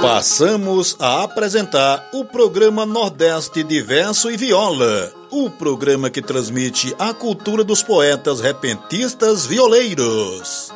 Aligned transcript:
Passamos 0.00 0.96
a 1.00 1.24
apresentar 1.24 2.08
o 2.12 2.24
programa 2.24 2.86
Nordeste 2.86 3.64
Diverso 3.64 4.30
e 4.30 4.36
Viola, 4.36 5.12
o 5.28 5.50
programa 5.50 6.08
que 6.08 6.22
transmite 6.22 6.94
a 7.00 7.12
cultura 7.12 7.64
dos 7.64 7.82
poetas 7.82 8.40
repentistas 8.40 9.44
violeiros. 9.44 10.72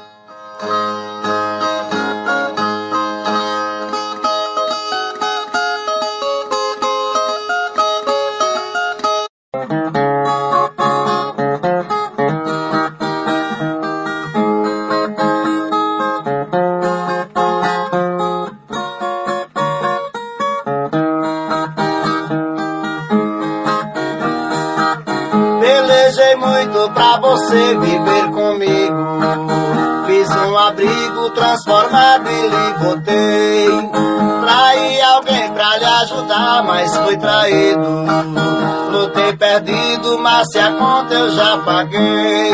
Mas 40.22 40.46
se 40.52 40.58
a 40.58 40.72
conta 40.72 41.14
eu 41.14 41.30
já 41.32 41.58
paguei. 41.58 42.52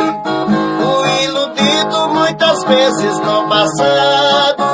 Fui 0.81 1.25
iludido 1.25 2.09
muitas 2.09 2.65
vezes 2.65 3.19
no 3.21 3.49
passado. 3.49 4.65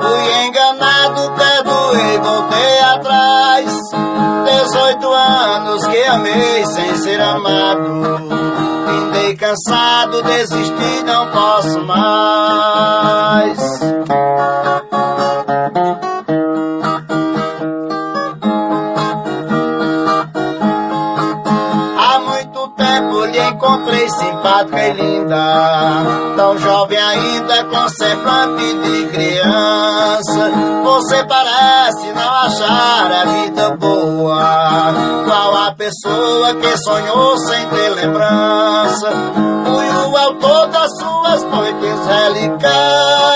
Fui 0.00 0.46
enganado, 0.46 1.32
perdoei, 1.32 2.18
voltei 2.18 2.80
atrás. 2.80 3.74
18 4.62 5.12
anos 5.12 5.86
que 5.86 6.02
amei 6.04 6.66
sem 6.66 6.96
ser 6.98 7.20
amado 7.20 8.44
cansado, 9.36 10.22
desisti, 10.22 11.02
não 11.04 11.30
posso 11.30 11.80
mais. 11.82 13.58
Linda, 24.92 26.34
tão 26.36 26.58
jovem 26.58 26.98
ainda, 26.98 27.64
com 27.64 27.88
semblante 27.88 28.74
de 28.74 29.06
criança. 29.06 30.50
Você 30.82 31.24
parece 31.24 32.12
não 32.12 32.30
achar 32.30 33.12
a 33.12 33.24
vida 33.24 33.70
boa, 33.76 34.94
qual 35.24 35.56
a 35.56 35.72
pessoa 35.72 36.54
que 36.54 36.76
sonhou 36.78 37.36
sem 37.38 37.68
ter 37.68 37.88
lembrança. 37.90 39.10
Fui 39.64 39.88
o 39.88 40.16
autor 40.16 40.68
das 40.68 40.90
suas 40.98 41.42
noites 41.44 42.06
relicárias. 42.06 43.33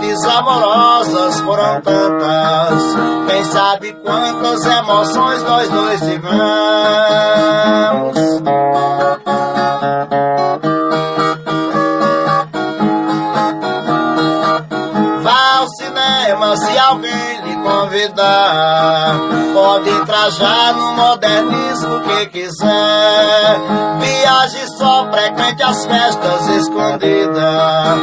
Noites 0.00 0.24
amorosas 0.24 1.40
foram 1.40 1.80
tantas. 1.82 2.82
Quem 3.28 3.44
sabe 3.44 3.92
quantas 4.02 4.64
emoções 4.64 5.42
nós 5.42 5.68
dois 5.70 6.00
tivemos. 6.00 6.20
Pode 19.70 20.04
trajar 20.04 20.74
no 20.74 20.94
modernismo 20.94 22.00
que 22.00 22.26
quiser. 22.26 23.60
Viaje 24.00 24.66
só, 24.76 25.08
frequente 25.12 25.62
as 25.62 25.86
festas 25.86 26.48
escondida. 26.56 27.94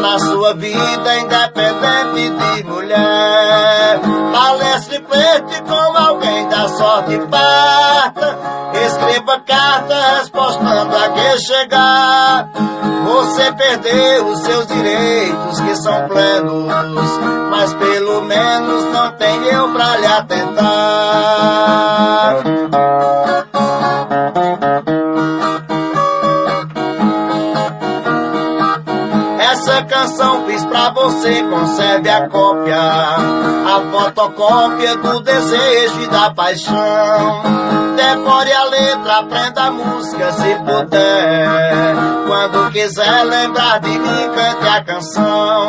Na 0.00 0.20
sua 0.20 0.54
vida, 0.54 1.18
independente 1.18 2.30
de 2.30 2.64
mulher. 2.64 4.00
Palestre 4.32 5.04
frente 5.08 5.62
com 5.62 5.98
alguém 5.98 6.48
da 6.48 6.68
sorte 6.68 7.18
parta. 7.28 8.38
Escreva 8.86 9.40
cartas 9.40 10.30
postando 10.30 10.96
a 10.96 11.08
que 11.08 11.38
chegar. 11.40 12.50
Você 13.06 13.52
perdeu 13.52 14.26
os 14.26 14.40
seus 14.40 14.66
direitos 14.66 15.60
que 15.60 15.76
são 15.76 16.08
plenos, 16.08 16.66
mas 17.50 17.72
pelo 17.74 18.22
menos 18.22 18.84
não 18.92 19.12
tem 19.12 19.46
eu 19.46 19.72
pra 19.72 19.96
lhe 19.96 20.06
atentar. 20.06 21.15
Essa 29.38 29.82
canção 29.84 30.46
fiz 30.46 30.64
pra 30.66 30.90
você, 30.90 31.42
conserve 31.42 32.08
a 32.08 32.28
cópia, 32.28 32.76
a 32.76 33.82
fotocópia 33.90 34.96
do 34.96 35.20
desejo 35.20 36.02
e 36.02 36.06
da 36.08 36.30
paixão. 36.30 37.42
Decore 37.96 38.52
a 38.52 38.64
letra, 38.64 39.18
aprenda 39.18 39.62
a 39.62 39.70
música 39.70 40.32
se 40.32 40.54
puder. 40.56 41.96
Quando 42.26 42.70
quiser 42.70 43.24
lembrar 43.24 43.80
de 43.80 43.90
mim, 43.90 44.30
cante 44.34 44.68
a 44.68 44.84
canção. 44.84 45.68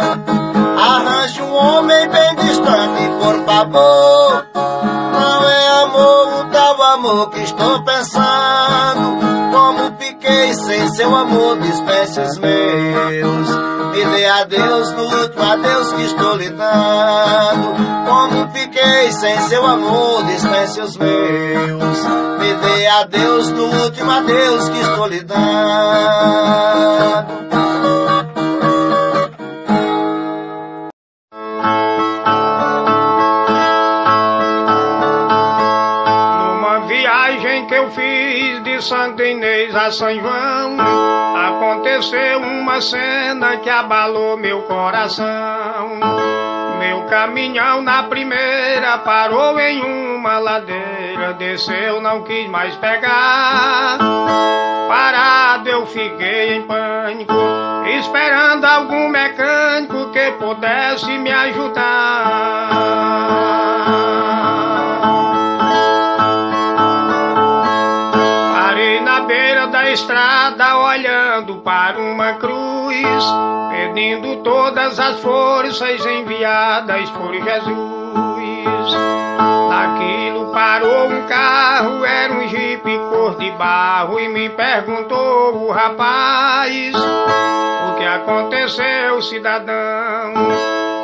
Arranje 0.77 1.41
um 1.41 1.53
homem 1.53 2.09
bem 2.09 2.35
distante, 2.35 3.09
por 3.21 3.45
favor. 3.45 4.56
Amor 7.07 7.29
que 7.29 7.39
estou 7.41 7.83
pensando. 7.83 9.17
Como 9.51 9.97
fiquei 9.97 10.53
sem 10.53 10.89
seu 10.89 11.15
amor, 11.15 11.57
dispense 11.59 12.19
os 12.19 12.37
meus. 12.37 13.49
Me 13.95 14.05
dê 14.05 14.25
adeus 14.25 14.91
no 14.91 15.03
último 15.03 15.43
adeus 15.43 15.93
que 15.93 16.03
estou 16.03 16.35
lhe 16.35 16.49
dando. 16.49 17.75
Como 18.05 18.51
fiquei 18.51 19.11
sem 19.11 19.39
seu 19.41 19.65
amor, 19.65 20.25
dispense 20.25 20.81
os 20.81 20.97
meus. 20.97 21.97
Me 22.39 22.53
dê 22.55 22.87
adeus 22.87 23.49
no 23.51 23.63
último 23.83 24.11
adeus 24.11 24.69
que 24.69 24.79
estou 24.79 25.07
lhe 25.07 25.23
dando. 25.23 25.47
Santo 38.81 39.21
Inês 39.23 39.75
a 39.75 39.91
São 39.91 40.13
João, 40.13 40.77
aconteceu 41.35 42.39
uma 42.39 42.79
cena 42.79 43.57
que 43.57 43.69
abalou 43.69 44.37
meu 44.37 44.61
coração. 44.63 45.99
Meu 46.79 47.03
caminhão 47.07 47.81
na 47.81 48.03
primeira 48.03 48.99
parou 48.99 49.59
em 49.59 49.81
uma 50.15 50.39
ladeira, 50.39 51.33
desceu, 51.33 51.99
não 52.01 52.23
quis 52.23 52.47
mais 52.49 52.75
pegar. 52.75 53.97
Parado 54.87 55.67
eu 55.67 55.85
fiquei 55.85 56.55
em 56.55 56.61
pânico, 56.61 57.33
esperando 57.99 58.65
algum 58.65 59.09
mecânico 59.09 60.11
que 60.11 60.31
pudesse 60.39 61.17
me 61.17 61.31
ajudar. 61.31 62.76
Para 71.87 72.01
uma 72.01 72.33
cruz, 72.33 73.23
pedindo 73.71 74.43
todas 74.43 74.99
as 74.99 75.21
forças 75.21 76.05
enviadas 76.05 77.09
por 77.11 77.33
Jesus. 77.33 78.91
Naquilo 79.69 80.51
parou 80.51 81.07
um 81.07 81.25
carro, 81.27 82.03
era 82.03 82.33
um 82.33 82.45
jipe 82.49 82.99
cor 83.09 83.37
de 83.37 83.51
barro, 83.51 84.19
e 84.19 84.27
me 84.27 84.49
perguntou 84.49 85.65
o 85.65 85.71
rapaz: 85.71 86.93
O 87.89 87.95
que 87.95 88.05
aconteceu, 88.05 89.21
cidadão? 89.21 90.33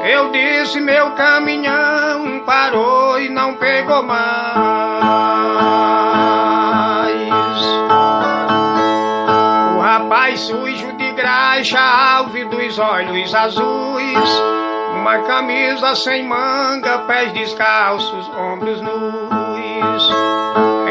Eu 0.03 0.31
disse: 0.31 0.81
Meu 0.81 1.12
caminhão 1.12 2.41
parou 2.45 3.21
e 3.21 3.29
não 3.29 3.53
pegou 3.53 4.03
mais 4.03 5.24
rapaz 10.24 10.40
sujo 10.40 10.94
de 10.94 11.12
graxa, 11.12 11.80
alve 11.80 12.46
dos 12.46 12.80
olhos 12.80 13.36
azuis, 13.36 14.42
uma 14.96 15.20
camisa 15.24 15.96
sem 15.96 16.25
manga, 16.25 17.00
pés 17.00 17.34
descalços, 17.34 18.30
ombros 18.30 18.80
nus. 18.80 20.14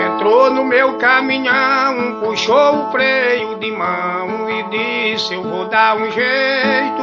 Entrou 0.07 0.51
no 0.51 0.65
meu 0.65 0.99
caminhão, 0.99 2.21
puxou 2.21 2.77
o 2.77 2.91
freio 2.91 3.59
de 3.59 3.71
mão 3.73 4.51
e 4.51 5.15
disse: 5.15 5.35
Eu 5.35 5.43
vou 5.43 5.65
dar 5.65 5.97
um 5.97 6.11
jeito. 6.11 7.03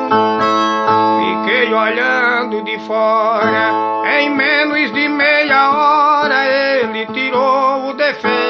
Fiquei 1.17 1.73
olhando 1.73 2.61
de 2.63 2.77
fora, 2.85 3.71
em 4.19 4.29
menos 4.29 4.91
de 4.91 5.09
meia 5.09 5.71
hora 5.71 6.45
ele 6.45 7.07
tirou 7.07 7.89
o 7.89 7.93
defeito. 7.93 8.48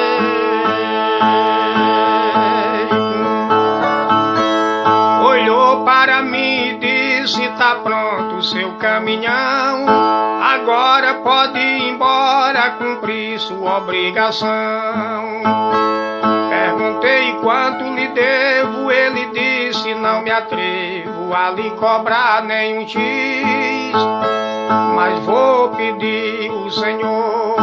Disse: 7.21 7.47
Tá 7.57 7.75
pronto 7.83 8.35
o 8.35 8.43
seu 8.43 8.73
caminhão, 8.73 9.85
agora 10.41 11.15
pode 11.15 11.59
ir 11.59 11.89
embora 11.89 12.71
cumprir 12.71 13.39
sua 13.39 13.77
obrigação. 13.77 14.49
Perguntei 16.49 17.33
quanto 17.41 17.83
lhe 17.93 18.07
devo, 18.09 18.91
ele 18.91 19.25
disse: 19.27 19.93
Não 19.95 20.21
me 20.21 20.31
atrevo 20.31 21.33
a 21.33 21.51
lhe 21.51 21.71
cobrar 21.71 22.43
nenhum 22.43 22.87
X, 22.87 23.01
mas 24.95 25.19
vou 25.25 25.69
pedir 25.69 26.51
o 26.51 26.69
Senhor 26.71 27.55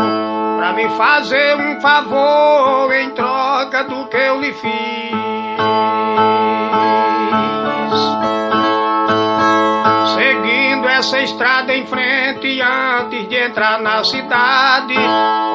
para 0.58 0.72
me 0.72 0.88
fazer 0.90 1.56
um 1.56 1.80
favor 1.80 2.92
em 2.92 3.10
troca 3.10 3.84
do 3.84 4.06
que 4.06 4.16
eu 4.16 4.40
lhe 4.40 4.52
fiz. 4.52 5.16
Essa 10.96 11.20
estrada 11.20 11.74
em 11.74 11.84
frente, 11.86 12.58
antes 12.62 13.28
de 13.28 13.36
entrar 13.36 13.78
na 13.80 14.02
cidade, 14.02 14.94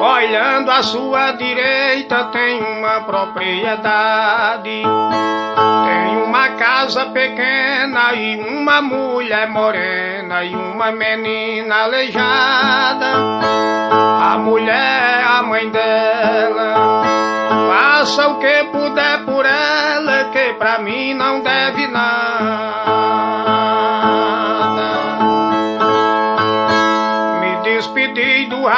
olhando 0.00 0.70
à 0.70 0.82
sua 0.82 1.32
direita, 1.32 2.26
tem 2.26 2.62
uma 2.62 3.00
propriedade. 3.00 4.82
Tem 5.84 6.16
uma 6.22 6.50
casa 6.50 7.06
pequena 7.06 8.14
e 8.14 8.40
uma 8.40 8.80
mulher 8.80 9.48
morena 9.48 10.44
e 10.44 10.54
uma 10.54 10.92
menina 10.92 11.74
aleijada. 11.82 13.12
A 13.90 14.38
mulher, 14.38 15.24
a 15.26 15.42
mãe 15.42 15.68
dela, 15.70 17.02
faça 17.68 18.28
o 18.28 18.38
que 18.38 18.64
puder 18.70 19.24
por 19.24 19.44
ela, 19.44 20.30
que 20.30 20.54
pra 20.54 20.78
mim 20.78 21.14
não 21.14 21.40
deve 21.40 21.88
nada. 21.88 22.91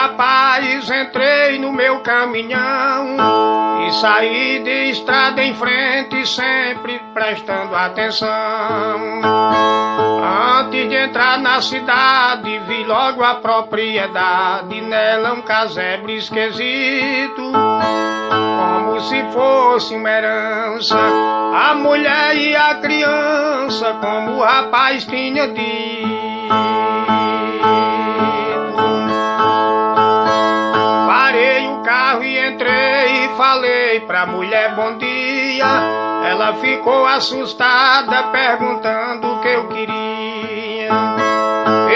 Rapaz, 0.05 0.91
entrei 0.91 1.59
no 1.59 1.73
meu 1.73 2.01
caminhão 2.01 3.17
e 3.87 3.93
saí 3.93 4.62
de 4.62 4.91
estrada 4.91 5.43
em 5.43 5.55
frente, 5.55 6.27
sempre 6.27 7.01
prestando 7.15 7.75
atenção. 7.75 8.29
Antes 10.61 10.89
de 10.91 10.95
entrar 10.95 11.39
na 11.39 11.62
cidade, 11.62 12.59
vi 12.67 12.85
logo 12.85 13.25
a 13.25 13.37
propriedade, 13.37 14.81
nela 14.83 15.33
um 15.33 15.43
casebre 15.43 16.17
esquisito, 16.17 17.53
como 18.31 19.00
se 19.00 19.23
fosse 19.33 19.95
uma 19.95 20.11
herança. 20.11 20.99
A 20.99 21.75
mulher 21.77 22.37
e 22.37 22.55
a 22.55 22.75
criança, 22.75 23.95
como 24.03 24.33
o 24.33 24.43
rapaz 24.43 25.07
tinha 25.07 25.49
dito. 25.49 27.24
Carro 32.14 32.22
e 32.22 32.38
entrei 32.38 33.25
e 33.25 33.28
falei 33.37 34.00
pra 34.00 34.26
mulher 34.26 34.75
bom 34.75 34.96
dia. 34.96 35.66
Ela 36.25 36.55
ficou 36.55 37.06
assustada, 37.06 38.25
perguntando 38.25 39.32
o 39.32 39.40
que 39.40 39.49
eu 39.49 39.69
queria. 39.69 40.88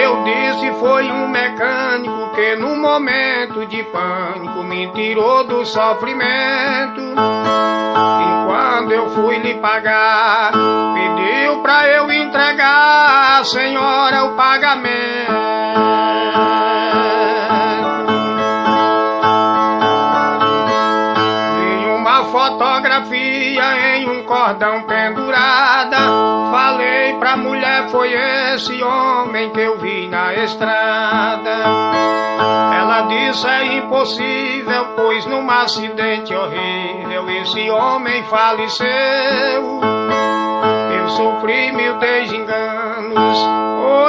Eu 0.01 0.23
disse 0.23 0.71
foi 0.79 1.09
um 1.09 1.27
mecânico 1.27 2.31
que 2.35 2.55
no 2.55 2.75
momento 2.75 3.65
de 3.65 3.83
pânico 3.83 4.63
me 4.63 4.87
tirou 4.93 5.45
do 5.45 5.65
sofrimento. 5.65 7.01
E 7.01 8.45
quando 8.45 8.91
eu 8.91 9.09
fui 9.11 9.37
lhe 9.37 9.55
pagar, 9.55 10.51
pediu 10.51 11.61
pra 11.61 11.87
eu 11.87 12.11
entregar 12.11 13.39
a 13.39 13.43
senhora 13.43 14.25
o 14.25 14.35
pagamento. 14.35 15.59
Fotografia 22.25 23.97
em 23.97 24.09
um 24.09 24.23
cordão 24.23 24.83
pendurada. 24.83 25.97
Falei 26.51 27.13
pra 27.19 27.37
mulher, 27.37 27.89
foi 27.89 28.13
esse 28.13 28.81
homem 28.83 29.49
que 29.51 29.59
eu 29.59 29.77
vi 29.79 30.07
na 30.07 30.33
estrada. 30.33 31.49
Ela 32.73 33.01
disse 33.07 33.47
é 33.47 33.77
impossível, 33.77 34.85
pois 34.95 35.25
num 35.25 35.49
acidente 35.49 36.33
horrível 36.33 37.29
esse 37.41 37.69
homem 37.69 38.23
faleceu. 38.23 38.87
Eu 40.97 41.09
sofri 41.09 41.71
mil 41.71 41.97
desenganos. 41.97 43.37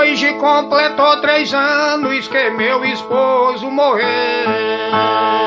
Hoje 0.01 0.33
completou 0.35 1.21
três 1.21 1.53
anos 1.55 2.29
que 2.29 2.51
meu 2.51 2.85
esposo 2.85 3.71
morreu. 3.71 5.40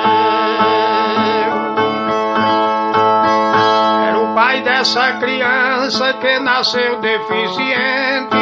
Dessa 4.84 5.14
criança 5.14 6.14
que 6.16 6.40
nasceu 6.40 7.00
deficiente. 7.00 8.36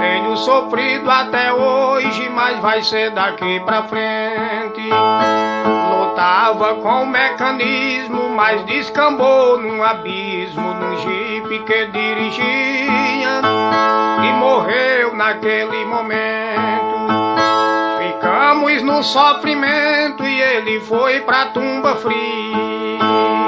Tenho 0.00 0.36
sofrido 0.38 1.08
até 1.08 1.52
hoje, 1.52 2.28
mas 2.30 2.58
vai 2.58 2.82
ser 2.82 3.12
daqui 3.12 3.60
pra 3.60 3.84
frente. 3.84 4.90
Lutava 5.90 6.74
com 6.82 7.04
o 7.04 7.06
mecanismo, 7.06 8.28
mas 8.30 8.64
descambou 8.64 9.56
num 9.56 9.84
abismo, 9.84 10.74
num 10.74 10.96
jipe 10.96 11.60
que 11.60 11.86
dirigia 11.86 13.40
e 14.24 14.32
morreu 14.32 15.14
naquele 15.14 15.84
momento. 15.84 17.06
Ficamos 18.00 18.82
no 18.82 19.00
sofrimento 19.00 20.24
e 20.24 20.42
ele 20.42 20.80
foi 20.80 21.20
pra 21.20 21.46
tumba 21.50 21.94
fria. 21.94 23.43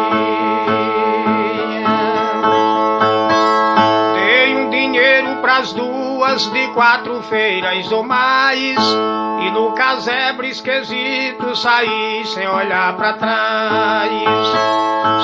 Pras 5.67 5.73
duas 5.73 6.47
de 6.51 6.69
quatro 6.69 7.23
feiras 7.23 7.91
ou 7.91 8.05
mais. 8.05 8.79
E 9.41 9.51
no 9.51 9.73
casebre 9.73 10.49
esquisito 10.49 11.57
saí 11.57 12.25
sem 12.27 12.47
olhar 12.49 12.95
pra 12.97 13.15
trás. 13.15 14.11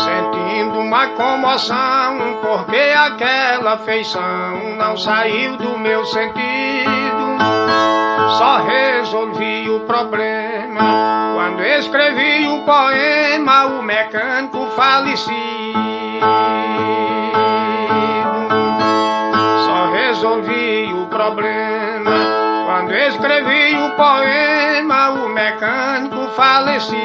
Sentindo 0.05 0.81
uma 0.81 1.09
comoção, 1.09 2.39
porque 2.41 2.77
aquela 2.77 3.79
feição 3.79 4.77
não 4.77 4.97
saiu 4.97 5.57
do 5.57 5.79
meu 5.79 6.05
sentido. 6.07 6.43
Só 8.39 8.59
resolvi 8.59 9.71
o 9.71 9.81
problema 9.81 11.35
quando 11.35 11.63
escrevi 11.63 12.49
o 12.49 12.65
poema, 12.65 13.67
o 13.67 13.83
mecânico 13.83 14.67
falecido. 14.75 15.33
Resolvi 20.33 20.93
o 20.95 21.07
problema 21.09 22.65
quando 22.65 22.95
escrevi 22.95 23.77
o 23.77 23.97
poema, 23.97 25.11
o 25.11 25.29
mecânico 25.29 26.29
falecido. 26.35 27.03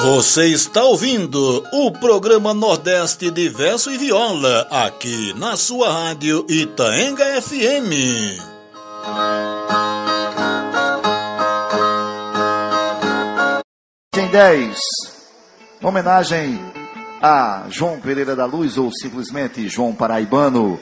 Você 0.00 0.46
está 0.46 0.84
ouvindo 0.84 1.64
o 1.72 1.90
programa 1.90 2.54
Nordeste 2.54 3.32
de 3.32 3.48
Verso 3.48 3.90
e 3.90 3.98
Viola, 3.98 4.68
aqui 4.70 5.34
na 5.34 5.56
sua 5.56 5.92
rádio 5.92 6.46
Itaenga 6.48 7.42
FM. 7.42 7.92
Em 14.16 14.28
10, 14.28 14.78
homenagem 15.82 16.60
a 17.20 17.66
João 17.68 18.00
Pereira 18.00 18.36
da 18.36 18.44
Luz, 18.44 18.78
ou 18.78 18.92
simplesmente 18.92 19.68
João 19.68 19.92
Paraibano. 19.92 20.78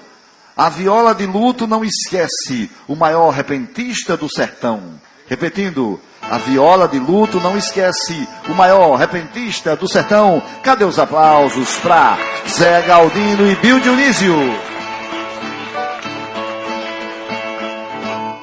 A 0.54 0.68
viola 0.68 1.14
de 1.14 1.24
luto 1.24 1.66
não 1.66 1.82
esquece 1.82 2.70
o 2.86 2.94
maior 2.94 3.30
repentista 3.30 4.14
do 4.14 4.28
sertão. 4.28 5.00
Repetindo, 5.26 5.98
a 6.30 6.38
viola 6.38 6.88
de 6.88 6.98
luto 6.98 7.40
não 7.40 7.56
esquece 7.56 8.28
o 8.48 8.54
maior 8.54 8.96
repentista 8.96 9.76
do 9.76 9.88
sertão. 9.88 10.42
Cadê 10.62 10.84
os 10.84 10.98
aplausos 10.98 11.76
para 11.78 12.18
Zé 12.48 12.82
Galdino 12.82 13.50
e 13.50 13.54
Bill 13.56 13.80
Dionísio? 13.80 14.34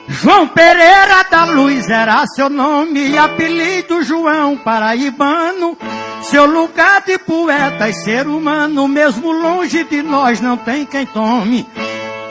João 0.07 0.47
Pereira 0.47 1.23
da 1.29 1.43
Luz 1.43 1.89
era 1.89 2.25
seu 2.27 2.49
nome, 2.49 3.17
apelido 3.17 4.01
João 4.03 4.55
Paraibano. 4.55 5.77
Seu 6.21 6.45
lugar 6.45 7.01
de 7.01 7.17
poeta 7.19 7.89
e 7.89 7.93
ser 7.93 8.25
humano, 8.27 8.87
mesmo 8.87 9.31
longe 9.33 9.83
de 9.83 10.01
nós, 10.01 10.39
não 10.39 10.55
tem 10.55 10.85
quem 10.85 11.05
tome. 11.05 11.67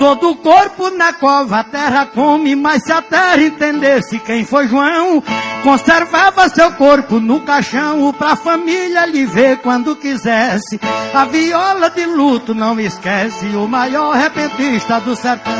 Todo 0.02 0.32
o 0.32 0.36
corpo 0.36 0.90
na 0.90 1.12
cova 1.12 1.60
a 1.60 1.62
terra 1.62 2.06
come, 2.06 2.56
mas 2.56 2.82
se 2.82 2.90
a 2.90 3.00
terra 3.00 3.40
entendesse 3.40 4.18
quem 4.18 4.44
foi 4.44 4.66
João, 4.66 5.22
conservava 5.62 6.48
seu 6.48 6.72
corpo 6.72 7.20
no 7.20 7.42
caixão 7.42 8.12
pra 8.12 8.34
família 8.34 9.06
lhe 9.06 9.24
ver 9.24 9.58
quando 9.58 9.94
quisesse. 9.94 10.80
A 11.14 11.24
viola 11.26 11.88
de 11.88 12.04
luto 12.04 12.52
não 12.52 12.80
esquece 12.80 13.46
o 13.54 13.68
maior 13.68 14.16
repentista 14.16 14.98
do 14.98 15.14
sertão. 15.14 15.52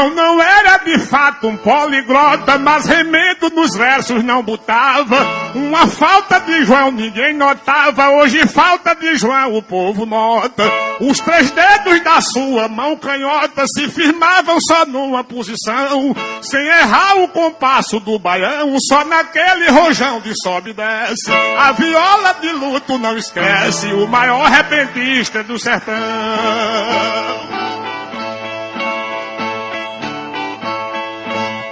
João 0.00 0.14
não 0.14 0.40
era 0.40 0.78
de 0.78 0.98
fato 0.98 1.46
um 1.46 1.58
poliglota, 1.58 2.58
mas 2.58 2.86
remedo 2.86 3.50
nos 3.50 3.76
versos 3.76 4.24
não 4.24 4.42
botava. 4.42 5.18
Uma 5.54 5.86
falta 5.86 6.40
de 6.40 6.64
João 6.64 6.90
ninguém 6.90 7.34
notava, 7.34 8.08
hoje 8.08 8.46
falta 8.46 8.94
de 8.94 9.16
João 9.16 9.56
o 9.56 9.62
povo 9.62 10.06
nota. 10.06 10.64
Os 11.00 11.20
três 11.20 11.50
dedos 11.50 12.02
da 12.02 12.18
sua 12.22 12.66
mão 12.66 12.96
canhota 12.96 13.66
se 13.66 13.88
firmavam 13.88 14.58
só 14.60 14.86
numa 14.86 15.22
posição, 15.22 16.16
sem 16.40 16.66
errar 16.66 17.16
o 17.18 17.28
compasso 17.28 18.00
do 18.00 18.18
baião, 18.18 18.74
só 18.88 19.04
naquele 19.04 19.68
rojão 19.70 20.20
de 20.20 20.32
sobe 20.42 20.70
e 20.70 20.74
desce. 20.74 21.30
A 21.58 21.72
viola 21.72 22.32
de 22.40 22.52
luto 22.52 22.96
não 22.96 23.18
esquece, 23.18 23.92
o 23.92 24.06
maior 24.06 24.48
repentista 24.48 25.42
do 25.42 25.58
sertão. 25.58 26.00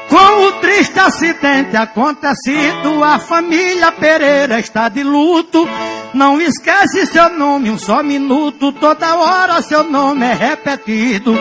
Com 0.09 0.47
o 0.47 0.53
triste 0.61 0.99
acidente 0.99 1.77
acontecido, 1.77 3.05
a 3.05 3.19
família 3.19 3.93
Pereira 3.93 4.59
está 4.59 4.89
de 4.89 5.03
luto. 5.03 5.69
Não 6.15 6.41
esquece 6.41 7.07
seu 7.07 7.29
nome 7.29 7.71
um 7.71 7.79
só 7.79 8.03
minuto, 8.03 8.73
toda 8.73 9.17
hora 9.17 9.61
seu 9.61 9.85
nome 9.85 10.25
é 10.25 10.33
repetido. 10.33 11.37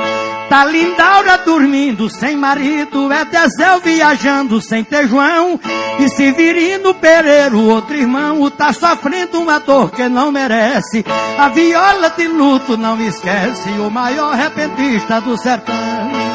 Tá 0.50 0.66
Lindaura 0.66 1.38
dormindo 1.40 2.10
sem 2.10 2.36
marido, 2.36 3.12
é 3.12 3.24
Dezel 3.26 3.80
viajando 3.80 4.62
sem 4.62 4.84
ter 4.84 5.08
João. 5.08 5.60
E 6.00 6.10
Severino 6.10 6.94
Pereira, 6.94 7.56
o 7.56 7.70
outro 7.70 7.96
irmão, 7.96 8.50
tá 8.50 8.74
sofrendo 8.74 9.40
uma 9.40 9.60
dor 9.60 9.92
que 9.92 10.08
não 10.10 10.32
merece. 10.32 11.06
A 11.38 11.50
viola 11.50 12.10
de 12.10 12.28
luto 12.28 12.78
não 12.78 13.00
esquece, 13.02 13.70
o 13.80 13.90
maior 13.90 14.36
repentista 14.36 15.22
do 15.22 15.38
sertão. 15.38 16.27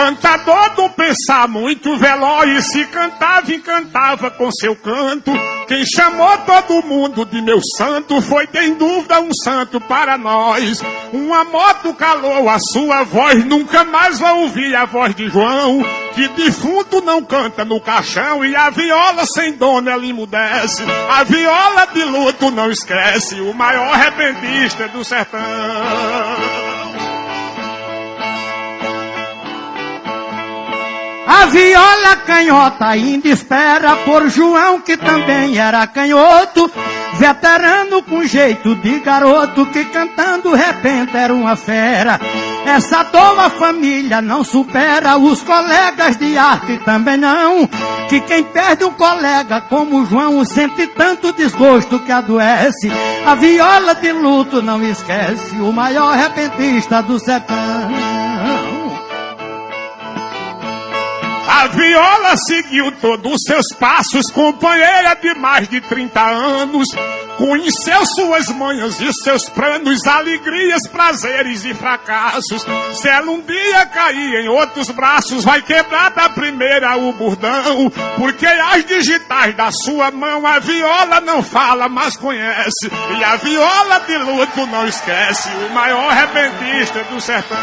Cantador 0.00 0.70
do 0.76 0.88
pensar 0.88 1.46
muito 1.46 1.94
veloz, 1.98 2.72
se 2.72 2.86
cantava 2.86 3.52
e 3.52 3.58
cantava 3.58 4.30
com 4.30 4.50
seu 4.50 4.74
canto. 4.74 5.30
Quem 5.68 5.84
chamou 5.84 6.38
todo 6.38 6.82
mundo 6.86 7.26
de 7.26 7.42
meu 7.42 7.60
santo 7.76 8.22
foi, 8.22 8.48
sem 8.50 8.76
dúvida, 8.76 9.20
um 9.20 9.28
santo 9.44 9.78
para 9.78 10.16
nós. 10.16 10.82
Uma 11.12 11.44
moto 11.44 11.92
calou 11.92 12.48
a 12.48 12.58
sua 12.58 13.04
voz, 13.04 13.44
nunca 13.44 13.84
mais 13.84 14.18
vai 14.18 14.32
ouvir 14.32 14.74
a 14.74 14.86
voz 14.86 15.14
de 15.14 15.28
João. 15.28 15.84
Que 16.14 16.28
defunto 16.28 17.02
não 17.02 17.22
canta 17.22 17.62
no 17.62 17.78
caixão 17.78 18.42
e 18.42 18.56
a 18.56 18.70
viola 18.70 19.26
sem 19.26 19.52
dono 19.52 19.90
ela 19.90 20.06
emudece. 20.06 20.82
A 21.10 21.24
viola 21.24 21.86
de 21.92 22.04
luto 22.04 22.50
não 22.50 22.70
esquece, 22.70 23.38
o 23.42 23.52
maior 23.52 23.94
repentista 23.94 24.88
do 24.88 25.04
sertão. 25.04 25.40
A 31.32 31.46
viola 31.46 32.16
canhota 32.26 32.86
ainda 32.88 33.28
espera 33.28 33.94
por 33.98 34.28
João, 34.28 34.80
que 34.80 34.96
também 34.96 35.56
era 35.56 35.86
canhoto, 35.86 36.68
veterano 37.20 38.02
com 38.02 38.24
jeito 38.24 38.74
de 38.74 38.98
garoto, 38.98 39.64
que 39.66 39.84
cantando 39.84 40.52
repente 40.52 41.16
era 41.16 41.32
uma 41.32 41.54
fera. 41.54 42.18
Essa 42.66 43.04
dor 43.04 43.38
a 43.38 43.48
família 43.48 44.20
não 44.20 44.42
supera, 44.42 45.16
os 45.18 45.40
colegas 45.42 46.16
de 46.16 46.36
arte 46.36 46.78
também 46.78 47.16
não. 47.16 47.64
Que 48.08 48.20
quem 48.22 48.42
perde 48.42 48.84
um 48.84 48.92
colega 48.92 49.60
como 49.60 50.04
João 50.06 50.44
sente 50.44 50.88
tanto 50.88 51.32
desgosto 51.32 52.00
que 52.00 52.10
adoece. 52.10 52.90
A 53.24 53.36
viola 53.36 53.94
de 53.94 54.10
luto 54.10 54.60
não 54.60 54.82
esquece, 54.82 55.54
o 55.60 55.72
maior 55.72 56.12
repentista 56.16 57.00
do 57.00 57.20
sertão. 57.20 58.29
A 61.52 61.66
viola 61.66 62.36
seguiu 62.36 62.92
todos 62.92 63.32
os 63.32 63.42
seus 63.42 63.66
passos, 63.76 64.30
companheira 64.30 65.16
de 65.16 65.34
mais 65.34 65.68
de 65.68 65.80
30 65.80 66.20
anos. 66.20 66.86
Conheceu 67.36 68.06
suas 68.06 68.46
manhas 68.50 69.00
e 69.00 69.12
seus 69.12 69.48
planos, 69.48 70.06
alegrias, 70.06 70.86
prazeres 70.86 71.64
e 71.64 71.74
fracassos. 71.74 72.64
Se 72.94 73.08
ela 73.08 73.32
um 73.32 73.40
dia 73.40 73.84
cair 73.86 74.44
em 74.44 74.48
outros 74.48 74.90
braços, 74.90 75.42
vai 75.42 75.60
quebrar 75.60 76.12
da 76.12 76.28
primeira 76.28 76.96
o 76.96 77.12
bordão. 77.14 77.90
Porque 78.16 78.46
as 78.46 78.84
digitais 78.84 79.52
da 79.56 79.72
sua 79.72 80.12
mão, 80.12 80.46
a 80.46 80.60
viola 80.60 81.20
não 81.20 81.42
fala, 81.42 81.88
mas 81.88 82.16
conhece. 82.16 82.88
E 83.18 83.24
a 83.24 83.34
viola 83.34 83.98
de 84.06 84.16
luto 84.18 84.66
não 84.68 84.86
esquece, 84.86 85.48
o 85.68 85.74
maior 85.74 86.12
repentista 86.12 87.02
do 87.04 87.20
sertão. 87.20 87.58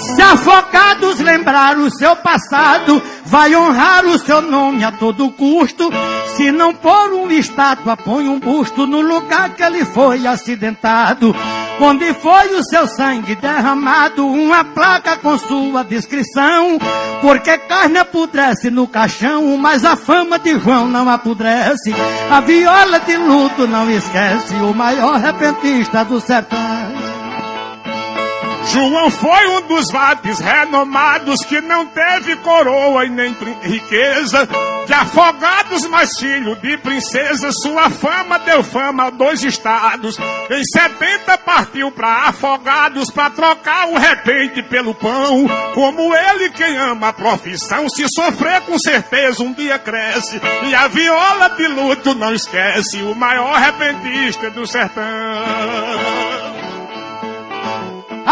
Se 0.00 0.22
afogados 0.22 1.20
lembrar 1.20 1.76
o 1.78 1.90
seu 1.90 2.16
passado, 2.16 3.02
vai 3.26 3.54
honrar 3.54 4.06
o 4.06 4.18
seu 4.18 4.40
nome 4.40 4.82
a 4.82 4.90
todo 4.90 5.30
custo. 5.30 5.90
Se 6.36 6.50
não 6.50 6.74
pôr 6.74 7.12
uma 7.12 7.32
estátua, 7.34 7.96
põe 7.96 8.26
um 8.26 8.40
busto 8.40 8.86
no 8.86 9.00
lugar 9.00 9.50
que 9.50 9.62
ele 9.62 9.84
foi 9.84 10.26
acidentado. 10.26 11.34
onde 11.82 12.12
foi 12.14 12.54
o 12.54 12.62
seu 12.64 12.86
sangue 12.86 13.34
derramado, 13.34 14.26
uma 14.26 14.62
placa 14.62 15.16
com 15.16 15.38
sua 15.38 15.82
descrição, 15.82 16.78
porque 17.22 17.56
carne 17.56 17.98
apodrece 17.98 18.70
no 18.70 18.86
caixão, 18.86 19.56
mas 19.56 19.82
a 19.82 19.96
fama 19.96 20.38
de 20.38 20.58
João 20.58 20.86
não 20.86 21.08
apodrece, 21.08 21.94
a 22.30 22.40
viola 22.40 23.00
de 23.00 23.16
luto 23.16 23.66
não 23.66 23.90
esquece, 23.90 24.54
o 24.56 24.74
maior 24.74 25.18
repentista 25.18 26.04
do 26.04 26.20
sertão. 26.20 27.19
João 28.66 29.10
foi 29.10 29.46
um 29.48 29.62
dos 29.62 29.90
vapes 29.90 30.38
renomados 30.38 31.44
que 31.44 31.60
não 31.60 31.86
teve 31.86 32.36
coroa 32.36 33.04
e 33.04 33.10
nem 33.10 33.34
riqueza. 33.62 34.48
De 34.86 34.92
afogados, 34.92 35.86
mas 35.86 36.10
filho 36.18 36.56
de 36.56 36.76
princesa, 36.78 37.50
sua 37.52 37.90
fama 37.90 38.38
deu 38.40 38.62
fama 38.62 39.04
a 39.04 39.10
dois 39.10 39.42
estados. 39.42 40.16
Em 40.50 40.62
70 40.64 41.38
partiu 41.38 41.90
para 41.90 42.28
afogados 42.28 43.10
para 43.10 43.30
trocar 43.30 43.88
o 43.88 43.98
repente 43.98 44.62
pelo 44.62 44.94
pão. 44.94 45.46
Como 45.74 46.14
ele, 46.14 46.50
quem 46.50 46.76
ama 46.76 47.08
a 47.08 47.12
profissão, 47.12 47.88
se 47.88 48.06
sofrer 48.08 48.60
com 48.62 48.78
certeza 48.78 49.42
um 49.42 49.52
dia 49.52 49.78
cresce. 49.78 50.40
E 50.64 50.74
a 50.74 50.88
viola 50.88 51.50
de 51.50 51.66
luto 51.66 52.14
não 52.14 52.32
esquece, 52.32 53.02
o 53.02 53.14
maior 53.14 53.56
repentista 53.58 54.50
do 54.50 54.66
sertão. 54.66 55.04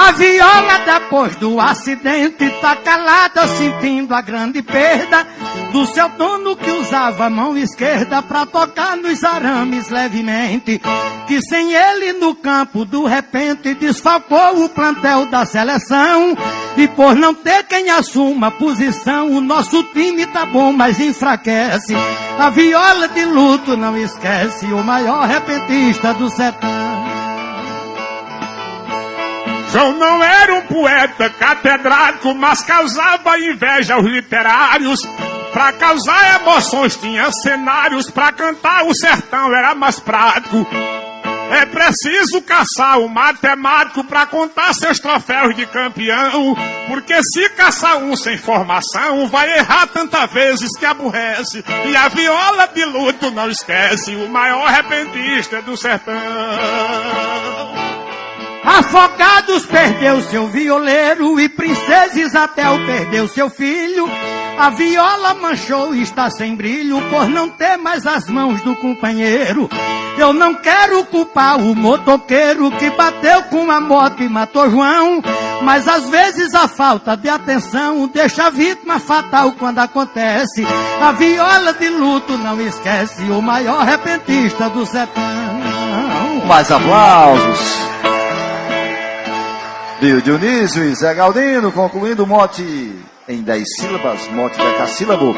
A 0.00 0.12
viola 0.12 0.78
depois 0.86 1.34
do 1.34 1.58
acidente 1.58 2.48
tá 2.60 2.76
calada 2.76 3.48
sentindo 3.48 4.14
a 4.14 4.20
grande 4.20 4.62
perda 4.62 5.26
do 5.72 5.84
seu 5.86 6.08
dono 6.10 6.54
que 6.54 6.70
usava 6.70 7.26
a 7.26 7.30
mão 7.30 7.58
esquerda 7.58 8.22
para 8.22 8.46
tocar 8.46 8.96
nos 8.96 9.24
arames 9.24 9.88
levemente. 9.88 10.80
Que 11.26 11.42
sem 11.42 11.72
ele 11.72 12.12
no 12.12 12.32
campo 12.36 12.84
do 12.84 13.06
repente 13.06 13.74
desfalcou 13.74 14.64
o 14.64 14.68
plantel 14.68 15.26
da 15.26 15.44
seleção. 15.44 16.38
E 16.76 16.86
por 16.86 17.16
não 17.16 17.34
ter 17.34 17.64
quem 17.64 17.90
assuma 17.90 18.46
a 18.46 18.52
posição, 18.52 19.32
o 19.32 19.40
nosso 19.40 19.82
time 19.82 20.26
tá 20.26 20.46
bom, 20.46 20.72
mas 20.72 21.00
enfraquece. 21.00 21.96
A 22.38 22.50
viola 22.50 23.08
de 23.08 23.24
luto 23.24 23.76
não 23.76 23.96
esquece 23.96 24.66
o 24.66 24.84
maior 24.84 25.26
repentista 25.26 26.14
do 26.14 26.30
sertão. 26.30 27.07
João 29.70 29.92
não 29.92 30.22
era 30.22 30.54
um 30.54 30.62
poeta 30.62 31.28
catedrático, 31.30 32.34
mas 32.34 32.62
causava 32.62 33.38
inveja 33.38 33.94
aos 33.94 34.06
literários. 34.06 35.00
Para 35.52 35.72
causar 35.72 36.40
emoções 36.40 36.96
tinha 36.96 37.30
cenários, 37.32 38.10
para 38.10 38.32
cantar 38.32 38.84
o 38.84 38.94
sertão 38.94 39.54
era 39.54 39.74
mais 39.74 40.00
prático. 40.00 40.66
É 41.50 41.64
preciso 41.64 42.42
caçar 42.42 43.00
o 43.00 43.08
matemático 43.08 44.04
para 44.04 44.26
contar 44.26 44.74
seus 44.74 44.98
troféus 44.98 45.56
de 45.56 45.64
campeão. 45.66 46.54
Porque 46.86 47.14
se 47.22 47.48
caçar 47.50 47.96
um 47.96 48.14
sem 48.16 48.36
formação, 48.36 49.26
vai 49.28 49.58
errar 49.58 49.86
tantas 49.86 50.30
vezes 50.30 50.68
que 50.78 50.84
aborrece. 50.84 51.64
E 51.86 51.96
a 51.96 52.08
viola 52.08 52.68
de 52.68 52.84
luto 52.84 53.30
não 53.30 53.48
esquece, 53.48 54.14
o 54.14 54.28
maior 54.28 54.68
repentista 54.68 55.62
do 55.62 55.76
sertão. 55.76 56.14
Afogados 58.68 59.64
perdeu 59.64 60.20
seu 60.24 60.46
violeiro 60.48 61.40
e 61.40 61.48
Princesa 61.48 62.20
Isabel 62.20 62.76
perdeu 62.84 63.26
seu 63.26 63.48
filho. 63.48 64.06
A 64.58 64.68
viola 64.68 65.32
manchou 65.32 65.94
e 65.94 66.02
está 66.02 66.28
sem 66.28 66.54
brilho 66.54 67.00
por 67.08 67.26
não 67.30 67.48
ter 67.48 67.78
mais 67.78 68.06
as 68.06 68.28
mãos 68.28 68.60
do 68.60 68.76
companheiro. 68.76 69.70
Eu 70.18 70.34
não 70.34 70.54
quero 70.54 71.02
culpar 71.06 71.58
o 71.58 71.74
motoqueiro 71.74 72.70
que 72.72 72.90
bateu 72.90 73.44
com 73.44 73.70
a 73.70 73.80
moto 73.80 74.22
e 74.22 74.28
matou 74.28 74.70
João. 74.70 75.22
Mas 75.62 75.88
às 75.88 76.06
vezes 76.10 76.54
a 76.54 76.68
falta 76.68 77.16
de 77.16 77.30
atenção 77.30 78.06
deixa 78.12 78.48
a 78.48 78.50
vítima 78.50 79.00
fatal 79.00 79.52
quando 79.52 79.78
acontece. 79.78 80.66
A 81.00 81.12
viola 81.12 81.72
de 81.72 81.88
luto 81.88 82.36
não 82.36 82.60
esquece 82.60 83.22
o 83.22 83.40
maior 83.40 83.82
repentista 83.82 84.68
do 84.68 84.84
sertão. 84.84 85.22
Mais 86.46 86.70
aplausos. 86.70 87.87
Rio 90.00 90.22
Dionísio 90.22 90.84
e 90.84 90.94
Zé 90.94 91.12
Galdino, 91.12 91.72
concluindo 91.72 92.22
o 92.22 92.26
mote 92.26 92.94
em 93.28 93.42
dez 93.42 93.64
sílabas, 93.76 94.28
mote 94.28 94.56
decassílabo. 94.56 95.34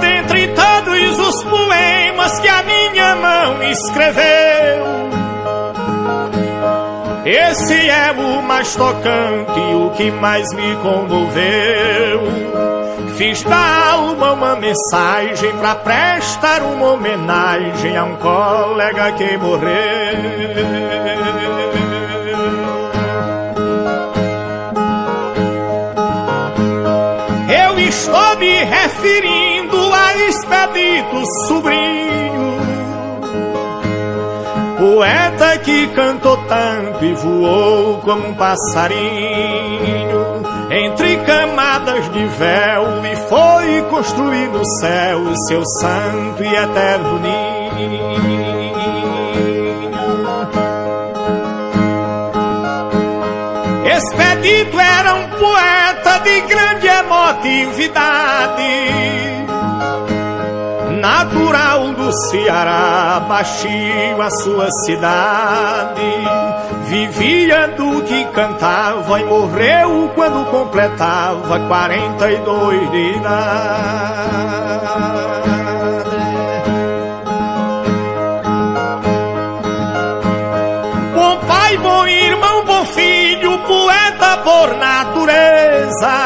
Dentre 0.00 0.48
todos 0.54 1.18
os 1.28 1.44
poemas 1.44 2.40
que 2.40 2.48
a 2.48 2.62
minha 2.62 3.16
mão 3.16 3.62
escreveu, 3.64 4.86
esse 7.26 7.90
é 7.90 8.12
o 8.12 8.42
mais 8.42 8.74
tocante, 8.74 9.60
o 9.74 9.90
que 9.90 10.10
mais 10.10 10.50
me 10.54 10.74
comoveu. 10.76 12.39
Fiz 13.20 13.42
da 13.42 13.90
alma 13.92 14.32
uma 14.32 14.56
mensagem 14.56 15.54
para 15.58 15.74
prestar 15.74 16.62
uma 16.62 16.92
homenagem 16.92 17.94
a 17.94 18.04
um 18.04 18.16
colega 18.16 19.12
que 19.12 19.36
morreu. 19.36 19.68
Eu 27.62 27.78
estou 27.78 28.36
me 28.38 28.64
referindo 28.64 29.92
a 29.92 30.16
expedito 30.16 31.22
sobrinho, 31.46 32.58
poeta 34.78 35.58
que 35.58 35.88
cantou 35.88 36.38
tanto 36.48 37.04
e 37.04 37.12
voou 37.12 37.98
como 37.98 38.28
um 38.28 38.32
passarinho 38.32 40.10
entre 40.70 41.09
camadas 41.80 42.12
de 42.12 42.26
véu 42.26 43.04
e 43.04 43.16
foi 43.28 43.82
construir 43.90 44.48
no 44.48 44.64
céu 44.80 45.18
o 45.18 45.36
seu 45.46 45.62
santo 45.80 46.42
e 46.42 46.54
eterno 46.54 47.18
ninho. 47.18 48.20
Expedito 53.96 54.78
era 54.78 55.14
um 55.14 55.28
poeta 55.28 56.18
de 56.20 56.40
grande 56.42 56.86
emotividade, 56.86 58.62
natural 61.00 61.92
do 61.94 62.12
Ceará, 62.28 63.24
baixio 63.28 64.22
a 64.22 64.30
sua 64.30 64.70
cidade 64.84 66.59
Vivia 66.90 67.68
do 67.68 68.02
que 68.02 68.24
cantava 68.32 69.20
e 69.20 69.24
morreu 69.24 70.10
quando 70.12 70.44
completava 70.50 71.60
42 71.60 72.90
de 72.90 73.16
idade. 73.16 74.50
Bom 81.14 81.36
pai, 81.46 81.76
bom 81.76 82.06
irmão, 82.08 82.64
bom 82.64 82.84
filho, 82.86 83.56
poeta 83.60 84.36
por 84.38 84.76
natureza. 84.76 86.16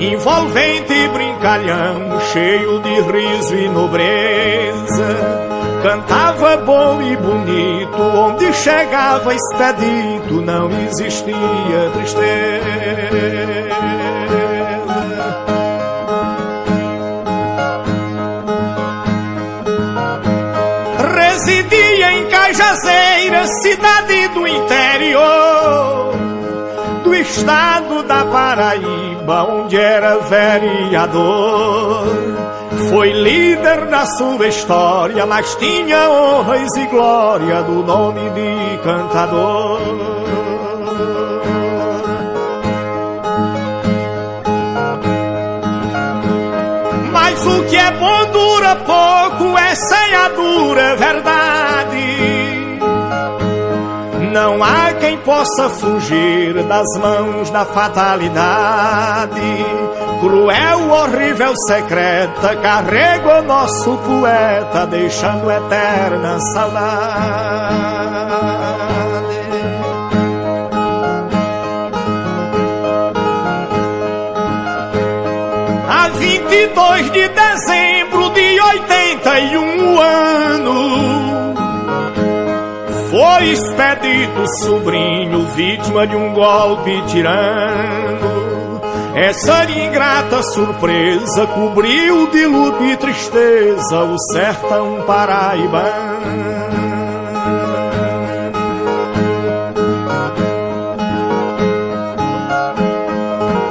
Envolvente 0.00 0.92
e 0.92 1.08
brincalhão, 1.08 2.20
cheio 2.32 2.80
de 2.80 3.00
riso 3.00 3.54
e 3.54 3.68
nobreza 3.68 5.39
Cantava 5.82 6.58
bom 6.58 7.00
e 7.00 7.16
bonito, 7.16 8.02
onde 8.02 8.52
chegava 8.52 9.34
expedito, 9.34 10.42
não 10.42 10.70
existia 10.82 11.90
tristeza. 11.94 12.64
Residia 21.14 22.12
em 22.12 22.26
Cajazeira, 22.28 23.46
cidade 23.46 24.28
do 24.28 24.46
interior 24.46 26.14
do 27.02 27.14
estado 27.14 28.02
da 28.02 28.22
Paraíba, 28.26 29.44
onde 29.44 29.78
era 29.78 30.18
vereador 30.18 32.04
foi 32.88 33.12
líder 33.12 33.86
na 33.86 34.06
sua 34.06 34.48
história, 34.48 35.26
mas 35.26 35.54
tinha 35.56 36.08
honras 36.10 36.74
e 36.76 36.86
glória 36.86 37.62
do 37.62 37.82
nome 37.82 38.20
de 38.30 38.78
cantador. 38.82 39.80
Mas 47.12 47.46
o 47.46 47.64
que 47.64 47.76
é 47.76 47.90
bom 47.92 48.26
dura 48.32 48.76
pouco, 48.76 49.58
é 49.58 49.74
a 50.14 50.28
dura 50.28 50.96
verdade. 50.96 51.79
Não 54.32 54.62
há 54.62 54.92
quem 54.92 55.18
possa 55.18 55.68
fugir 55.68 56.62
das 56.64 56.86
mãos 56.98 57.50
da 57.50 57.64
fatalidade. 57.64 59.40
Cruel, 60.20 60.88
horrível, 60.88 61.52
secreta, 61.66 62.54
carrega 62.56 63.40
o 63.40 63.42
nosso 63.42 63.96
poeta, 63.98 64.86
deixando 64.86 65.50
eterna 65.50 66.38
saudade. 66.52 67.90
A 75.88 76.08
22 76.08 77.10
de 77.10 77.28
dezembro 77.28 78.30
de 78.30 78.60
81 78.60 80.00
anos 80.00 81.29
foi 83.20 83.50
expedito 83.50 84.48
sobrinho, 84.64 85.46
vítima 85.48 86.06
de 86.06 86.16
um 86.16 86.32
golpe 86.32 87.02
tirano. 87.02 88.80
Essa 89.14 89.70
ingrata 89.70 90.42
surpresa 90.42 91.46
cobriu 91.48 92.30
de 92.30 92.46
luto 92.46 92.82
e 92.82 92.96
tristeza 92.96 94.04
o 94.04 94.18
sertão 94.32 95.02
paraibano. 95.06 95.90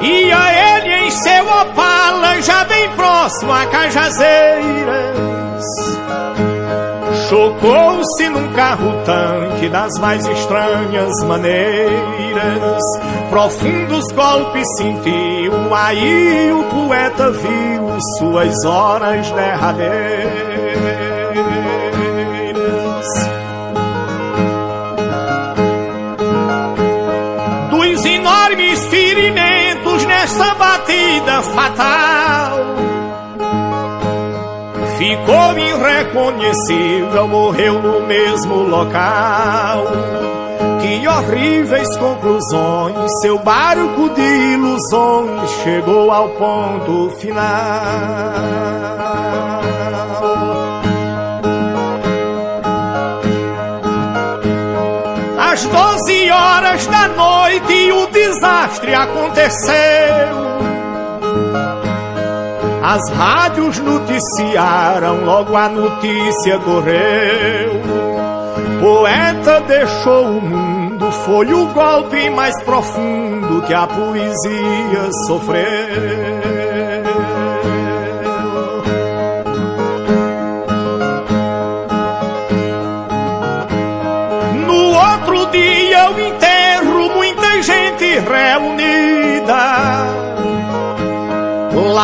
E 0.04 0.32
a 0.32 0.78
ele 0.78 1.08
em 1.08 1.10
seu 1.10 1.44
opala, 1.44 2.40
já 2.42 2.66
bem 2.66 2.88
próximo 2.92 3.52
a 3.52 3.66
Cajazeiras 3.66 5.20
Chocou-se 7.39 8.28
num 8.28 8.52
carro-tanque 8.52 9.69
das 9.69 9.97
mais 9.97 10.28
estranhas 10.28 11.23
maneiras. 11.23 12.84
Profundos 13.30 14.04
golpes 14.13 14.67
sentiu, 14.75 15.73
aí 15.73 16.52
o 16.52 16.63
poeta 16.65 17.32
viu 17.32 17.97
suas 18.17 18.65
horas 18.65 19.32
derradeiras. 19.32 20.36
Dos 27.69 28.06
enormes 28.06 28.86
ferimentos 28.88 30.06
nessa 30.06 30.56
batida 30.56 31.41
fatal 31.43 32.18
ficou 35.30 35.60
irreconhecível, 35.60 37.28
morreu 37.28 37.82
no 37.82 38.02
mesmo 38.08 38.56
local. 38.63 39.86
Que 40.82 41.08
horríveis 41.08 41.96
conclusões, 41.98 43.12
seu 43.22 43.38
barco 43.38 44.10
de 44.10 44.22
ilusões 44.22 45.52
chegou 45.63 46.12
ao 46.12 46.30
ponto 46.30 47.12
final. 47.18 47.44
Às 55.38 55.63
doze 55.65 56.32
horas 56.32 56.88
da 56.88 57.08
noite 57.10 57.92
o 57.92 58.08
desastre 58.08 58.96
aconteceu. 58.96 60.50
As 62.82 63.10
rádios 63.12 63.78
noticiaram, 63.80 65.26
logo 65.26 65.56
a 65.56 65.68
notícia 65.68 66.58
correu. 66.60 67.82
Poeta 68.80 69.60
deixou 69.62 70.38
o 70.38 70.42
mundo, 70.42 71.12
foi 71.12 71.54
o 71.54 71.68
golpe 71.68 72.30
mais 72.30 72.56
profundo 72.63 73.62
que 73.63 73.74
a 73.74 73.86
poesia 73.86 75.12
sofreu. 75.28 76.29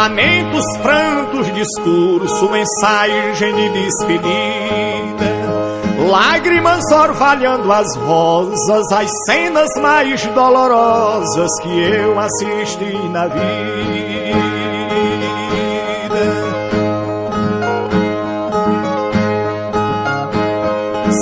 Lamentos, 0.05 0.63
prantos, 0.83 1.51
discurso, 1.51 2.51
mensagem 2.51 3.55
de 3.55 3.69
despedida. 3.69 5.25
Lágrimas 6.07 6.83
orvalhando 6.91 7.71
as 7.71 7.95
rosas, 7.95 8.91
as 8.91 9.09
cenas 9.25 9.67
mais 9.81 10.23
dolorosas 10.27 11.49
que 11.59 11.69
eu 11.69 12.19
assisti 12.19 12.95
na 13.09 13.25
vida. 13.25 13.41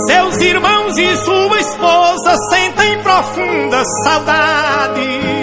Seus 0.07 0.41
irmãos 0.41 0.97
e 0.97 1.15
sua 1.23 1.59
esposa 1.61 2.35
sentem 2.49 3.01
profunda 3.01 3.81
saudade 4.03 5.42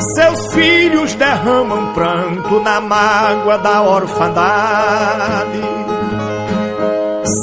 seus 0.00 0.54
filhos 0.54 1.14
derramam 1.14 1.92
pranto 1.92 2.60
na 2.60 2.80
mágoa 2.80 3.58
da 3.58 3.82
orfandade. 3.82 5.60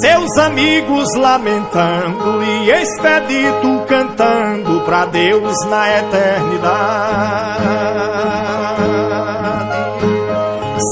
Seus 0.02 0.38
amigos 0.38 1.14
lamentando 1.16 2.44
e 2.44 2.72
expedito 2.72 3.86
cantando 3.88 4.82
para 4.82 5.06
Deus 5.06 5.66
na 5.68 6.00
eternidade. 6.00 7.68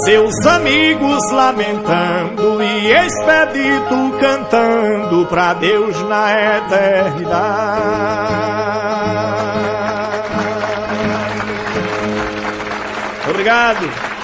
Seus 0.06 0.46
amigos 0.46 1.32
lamentando 1.32 2.62
e 2.62 2.92
expedito 2.92 4.14
cantando 4.20 5.26
para 5.26 5.54
Deus 5.56 6.00
na 6.08 6.58
eternidade. 6.58 8.06
Obrigado. 13.46 14.15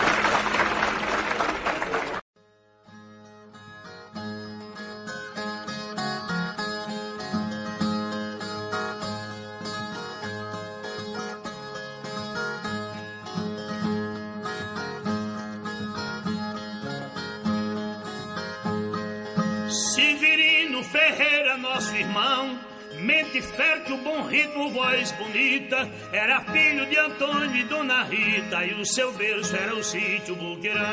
Mente 23.32 23.41
fértil, 23.44 23.98
bom 24.00 24.24
ritmo, 24.24 24.70
voz 24.72 25.13
bonita. 25.13 25.89
Era 26.12 26.41
filho 26.52 26.86
de 26.86 26.98
Antônio 26.98 27.56
e 27.56 27.63
Dona 27.63 28.04
Rita. 28.04 28.65
E 28.65 28.74
o 28.74 28.86
seu 28.86 29.13
berço 29.13 29.56
era 29.56 29.74
o 29.74 29.82
sítio 29.82 30.36
Buqueirão. 30.36 30.84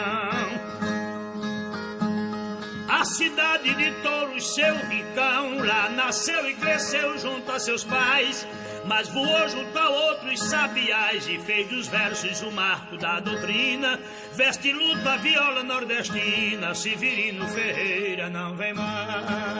A 2.88 3.04
cidade 3.04 3.74
de 3.74 3.90
Touros, 4.02 4.54
seu 4.54 4.76
rincão. 4.88 5.64
Lá 5.64 5.88
nasceu 5.88 6.48
e 6.48 6.54
cresceu 6.54 7.18
junto 7.18 7.50
a 7.50 7.58
seus 7.58 7.82
pais. 7.82 8.46
Mas 8.84 9.08
voou 9.08 9.48
junto 9.48 9.76
a 9.76 9.88
outros 9.88 10.40
sabiás 10.40 11.26
e 11.26 11.38
fez 11.40 11.68
dos 11.68 11.88
versos 11.88 12.40
o 12.42 12.52
marco 12.52 12.96
da 12.96 13.18
doutrina. 13.18 13.98
Veste 14.34 14.72
luta, 14.72 15.16
viola 15.18 15.64
nordestina. 15.64 16.72
Severino 16.72 17.48
Ferreira 17.48 18.30
não 18.30 18.54
vem 18.54 18.74
mais. 18.74 19.58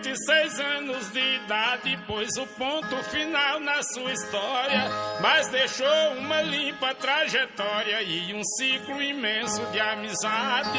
46 0.00 0.60
anos 0.60 1.12
de 1.12 1.36
idade, 1.36 1.98
pôs 2.06 2.30
o 2.38 2.46
ponto 2.46 2.96
final 3.04 3.60
na 3.60 3.82
sua 3.82 4.10
história, 4.12 4.88
mas 5.20 5.48
deixou 5.50 6.12
uma 6.16 6.40
limpa 6.40 6.94
trajetória 6.94 8.02
e 8.02 8.32
um 8.32 8.42
ciclo 8.42 9.02
imenso 9.02 9.60
de 9.66 9.78
amizade. 9.78 10.78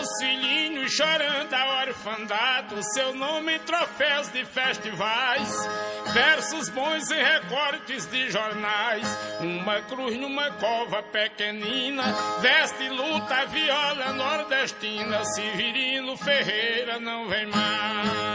Os 0.00 0.08
filhinhos 0.20 0.92
chorando 0.92 1.52
a 1.52 1.80
orfandade, 1.86 2.94
seu 2.94 3.12
nome 3.12 3.56
em 3.56 3.58
troféus 3.58 4.30
de 4.32 4.44
festivais, 4.44 5.68
versos 6.12 6.68
bons 6.68 7.10
em 7.10 7.22
recortes 7.22 8.06
de 8.06 8.30
jornais, 8.30 9.06
uma 9.40 9.80
cruz 9.82 10.16
numa 10.16 10.50
cova 10.52 11.02
pequenina, 11.02 12.04
veste 12.40 12.88
luta 12.88 13.46
viola 13.46 14.12
nordestina, 14.12 15.24
Severino 15.24 16.16
Ferreira 16.16 17.00
não 17.00 17.28
vem 17.28 17.46
mais. 17.46 18.27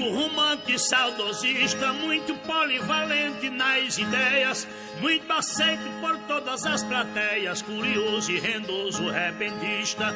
Músico, 0.00 0.10
romântico 0.10 0.70
e 0.70 0.78
saudosista, 0.78 1.92
muito 1.92 2.34
polivalente 2.46 3.50
nas 3.50 3.98
ideias, 3.98 4.66
muito 5.00 5.30
aceito 5.30 5.82
por 6.00 6.16
todas 6.26 6.64
as 6.64 6.82
plateias, 6.82 7.60
curioso 7.60 8.32
e 8.32 8.38
rendoso 8.38 9.10
repentista. 9.10 10.14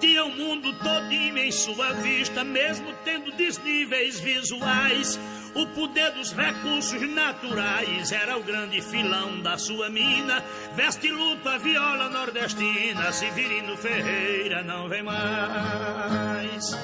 Tinha 0.00 0.24
o 0.24 0.30
mundo 0.30 0.72
todinho 0.78 1.38
em 1.38 1.52
sua 1.52 1.92
vista, 1.94 2.44
mesmo 2.44 2.92
tendo 3.04 3.30
desníveis 3.32 4.18
visuais. 4.18 5.18
O 5.56 5.66
poder 5.68 6.12
dos 6.12 6.32
recursos 6.32 7.00
naturais 7.14 8.12
era 8.12 8.36
o 8.36 8.42
grande 8.42 8.82
filão 8.82 9.40
da 9.40 9.56
sua 9.56 9.88
mina. 9.88 10.44
Veste 10.74 11.10
luta, 11.10 11.58
viola 11.58 12.10
nordestina, 12.10 13.10
Severino 13.10 13.74
Ferreira 13.78 14.62
não 14.62 14.86
vem 14.86 15.02
mais. 15.02 16.76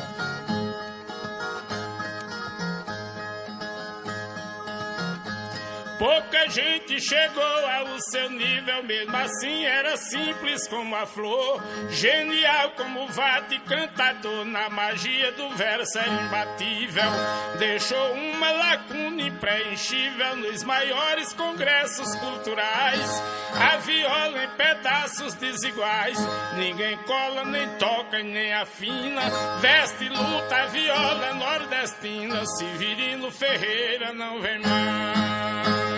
Pouca 6.02 6.50
gente 6.50 7.00
chegou 7.00 7.44
ao 7.44 8.00
seu 8.10 8.28
nível, 8.28 8.82
mesmo 8.82 9.16
assim 9.16 9.64
era 9.64 9.96
simples 9.96 10.66
como 10.66 10.96
a 10.96 11.06
flor, 11.06 11.62
genial 11.90 12.72
como 12.72 13.04
o 13.04 13.08
cantador, 13.68 14.44
na 14.44 14.68
magia 14.68 15.30
do 15.30 15.48
verso 15.50 16.00
era 16.00 16.08
imbatível. 16.24 17.08
Deixou 17.56 18.14
uma 18.14 18.50
lacuna 18.50 19.22
impreenchível 19.22 20.38
nos 20.38 20.64
maiores 20.64 21.32
congressos 21.34 22.16
culturais, 22.16 23.22
a 23.54 23.76
viola 23.76 24.42
em 24.42 24.48
pedaços 24.56 25.34
desiguais, 25.34 26.18
ninguém 26.56 26.96
cola, 27.06 27.44
nem 27.44 27.68
toca, 27.76 28.20
nem 28.24 28.52
afina, 28.52 29.22
veste 29.60 30.08
luta 30.08 30.56
a 30.56 30.66
viola 30.66 31.34
nordestina, 31.34 32.44
Severino 32.44 33.30
Ferreira 33.30 34.12
não 34.12 34.40
vem 34.40 34.58
mais. 34.58 35.91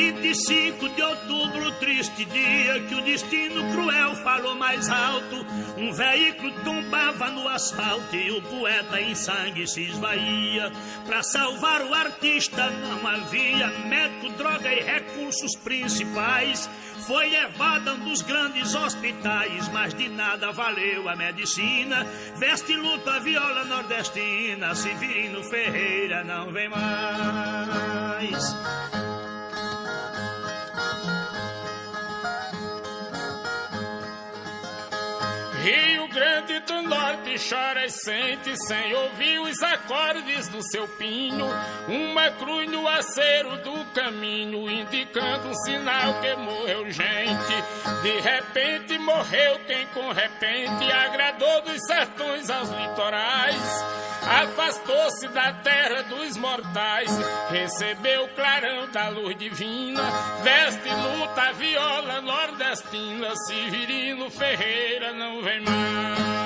25 0.00 0.88
de 0.88 1.02
outubro, 1.02 1.72
triste 1.72 2.24
dia 2.24 2.80
que 2.88 2.94
o 2.94 3.02
destino 3.02 3.70
cruel 3.70 4.16
falou 4.16 4.54
mais 4.54 4.88
alto. 4.88 5.44
Um 5.76 5.92
veículo 5.92 6.50
tombava 6.64 7.28
no 7.30 7.46
asfalto 7.46 8.16
e 8.16 8.30
o 8.30 8.40
poeta 8.40 8.98
em 8.98 9.14
sangue 9.14 9.66
se 9.66 9.82
esvaía. 9.82 10.72
Para 11.04 11.22
salvar 11.22 11.82
o 11.82 11.92
artista 11.92 12.70
não 12.70 13.06
havia 13.06 13.68
médico, 13.88 14.30
droga 14.38 14.72
e 14.72 14.80
recursos 14.80 15.54
principais. 15.56 16.70
Foi 17.06 17.28
levado 17.28 17.88
a 17.88 17.92
um 17.92 17.98
dos 17.98 18.22
grandes 18.22 18.74
hospitais, 18.74 19.68
mas 19.68 19.92
de 19.92 20.08
nada 20.08 20.50
valeu 20.50 21.10
a 21.10 21.16
medicina. 21.16 22.06
Veste 22.36 22.74
luta 22.74 23.20
viola 23.20 23.64
nordestina, 23.64 24.74
Severino 24.74 25.42
Ferreira 25.44 26.24
não 26.24 26.50
vem 26.50 26.70
mais. 26.70 28.30
Norte 37.50 37.54
chora 37.54 37.84
e 37.84 37.90
sente 37.90 38.56
sem 38.66 38.94
ouvir 38.94 39.40
os 39.40 39.60
acordes 39.62 40.48
do 40.48 40.62
seu 40.70 40.86
pinho. 40.86 41.46
Uma 41.88 42.30
cruz 42.30 42.70
no 42.70 42.86
acero 42.86 43.56
do 43.58 43.84
caminho, 43.92 44.70
indicando 44.70 45.48
um 45.48 45.54
sinal 45.64 46.14
que 46.20 46.36
morreu 46.36 46.90
gente. 46.90 47.64
De 48.02 48.20
repente 48.20 48.98
morreu 48.98 49.58
quem 49.66 49.86
com 49.88 50.12
repente 50.12 50.92
agradou 50.92 51.62
dos 51.62 51.84
sertões 51.86 52.48
aos 52.50 52.68
litorais. 52.70 53.84
Afastou-se 54.22 55.28
da 55.28 55.52
terra 55.54 56.02
dos 56.02 56.36
mortais, 56.36 57.10
recebeu 57.50 58.24
o 58.24 58.28
clarão 58.28 58.86
da 58.92 59.08
luz 59.08 59.36
divina. 59.36 60.02
Veste 60.42 60.88
luta 60.88 61.52
viola 61.54 62.20
nordestina, 62.20 63.34
Severino 63.46 64.30
Ferreira 64.30 65.12
não 65.14 65.42
vem 65.42 65.60
mais. 65.60 66.39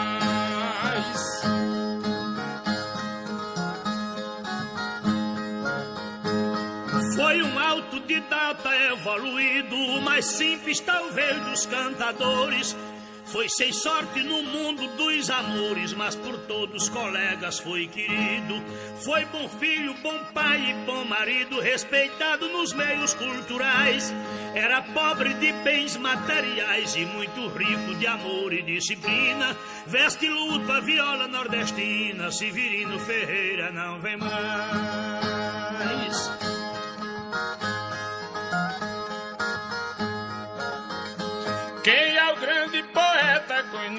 Autodidata 8.24 8.74
evoluído, 8.90 9.76
o 9.76 10.00
mais 10.00 10.24
simples 10.24 10.80
talvez 10.80 11.38
dos 11.44 11.66
cantadores. 11.66 12.74
Foi 13.26 13.48
sem 13.48 13.72
sorte 13.72 14.22
no 14.22 14.42
mundo 14.42 14.86
dos 14.98 15.30
amores, 15.30 15.94
mas 15.94 16.14
por 16.14 16.36
todos 16.40 16.90
colegas 16.90 17.58
foi 17.58 17.86
querido. 17.86 18.62
Foi 19.02 19.24
bom 19.24 19.48
filho, 19.48 19.94
bom 20.02 20.18
pai 20.34 20.70
e 20.70 20.74
bom 20.84 21.06
marido, 21.06 21.58
respeitado 21.58 22.46
nos 22.50 22.74
meios 22.74 23.14
culturais. 23.14 24.12
Era 24.54 24.82
pobre 24.82 25.32
de 25.34 25.52
bens 25.64 25.96
materiais 25.96 26.94
e 26.96 27.06
muito 27.06 27.48
rico 27.48 27.94
de 27.94 28.06
amor 28.06 28.52
e 28.52 28.60
disciplina. 28.60 29.56
Veste 29.86 30.28
luta, 30.28 30.82
viola 30.82 31.26
nordestina, 31.26 32.30
Severino 32.30 32.98
Ferreira 33.00 33.72
não 33.72 34.00
vem 34.00 34.18
mais. 34.18 34.34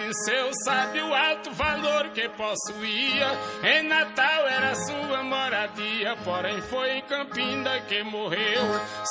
Conheceu, 0.06 0.52
sabe 0.64 1.02
o 1.02 1.14
alto 1.14 1.52
valor 1.52 2.10
que 2.10 2.30
possuía. 2.30 3.28
Em 3.64 3.84
Natal 3.84 4.48
era 4.48 4.76
sua 4.76 5.24
moradia, 5.24 6.16
porém 6.24 6.62
foi 6.64 6.98
em 6.98 7.02
Campina 7.02 7.80
que 7.82 8.04
morreu. 8.04 8.62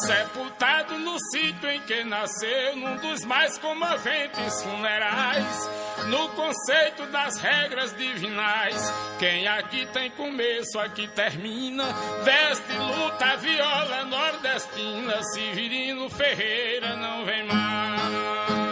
Sepultado 0.06 0.96
no 0.98 1.18
sítio 1.32 1.70
em 1.70 1.80
que 1.80 2.04
nasceu, 2.04 2.76
num 2.76 2.96
dos 2.96 3.24
mais 3.24 3.58
comoventes 3.58 4.62
funerais. 4.62 5.70
No 6.06 6.28
conceito 6.30 7.06
das 7.06 7.38
regras 7.38 7.96
divinais, 7.96 8.92
quem 9.18 9.48
aqui 9.48 9.86
tem 9.86 10.10
começo, 10.10 10.78
aqui 10.78 11.08
termina. 11.08 11.84
Veste, 12.22 12.72
luta, 12.72 13.36
viola 13.38 14.04
nordestina, 14.04 15.22
Severino 15.24 16.08
Ferreira 16.10 16.96
não 16.96 17.24
vem 17.24 17.42
mais. 17.44 18.63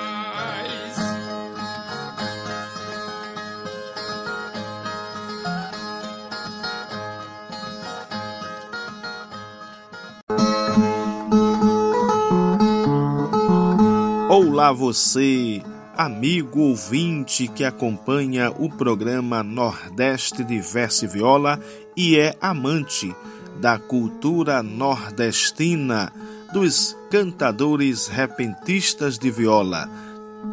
Olá 14.52 14.70
você, 14.70 15.62
amigo 15.96 16.60
ouvinte 16.60 17.48
que 17.48 17.64
acompanha 17.64 18.50
o 18.50 18.68
programa 18.68 19.42
Nordeste 19.42 20.44
de 20.44 20.60
Verso 20.60 21.06
e 21.06 21.08
Viola 21.08 21.58
e 21.96 22.18
é 22.18 22.36
amante 22.38 23.16
da 23.62 23.78
cultura 23.78 24.62
nordestina, 24.62 26.12
dos 26.52 26.94
cantadores 27.10 28.08
repentistas 28.08 29.18
de 29.18 29.30
viola. 29.30 29.88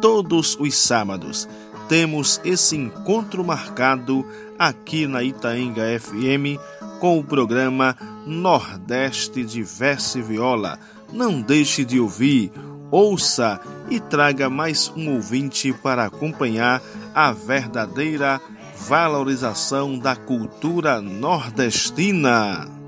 Todos 0.00 0.56
os 0.58 0.74
sábados 0.78 1.46
temos 1.86 2.40
esse 2.42 2.76
encontro 2.76 3.44
marcado 3.44 4.24
aqui 4.58 5.06
na 5.06 5.22
Itaenga 5.22 5.82
FM 6.00 6.56
com 7.00 7.18
o 7.18 7.24
programa 7.24 7.94
Nordeste 8.26 9.44
de 9.44 9.62
Verso 9.62 10.20
e 10.20 10.22
Viola. 10.22 10.78
Não 11.12 11.42
deixe 11.42 11.84
de 11.84 12.00
ouvir 12.00 12.50
ouça 12.90 13.60
e 13.88 14.00
traga 14.00 14.48
mais 14.50 14.92
um 14.96 15.14
ouvinte 15.14 15.72
para 15.72 16.04
acompanhar 16.04 16.82
a 17.14 17.32
verdadeira 17.32 18.40
valorização 18.88 19.98
da 19.98 20.16
cultura 20.16 21.00
nordestina. 21.00 22.79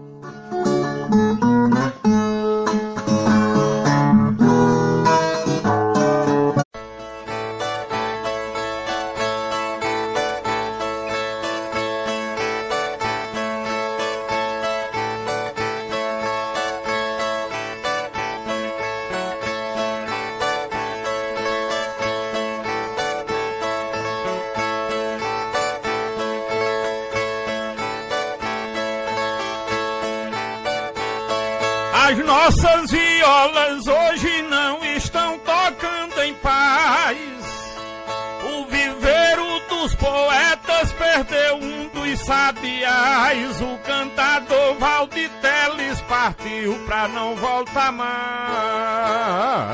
Não 47.72 47.82
voltar 47.82 47.92
mais. 47.92 49.72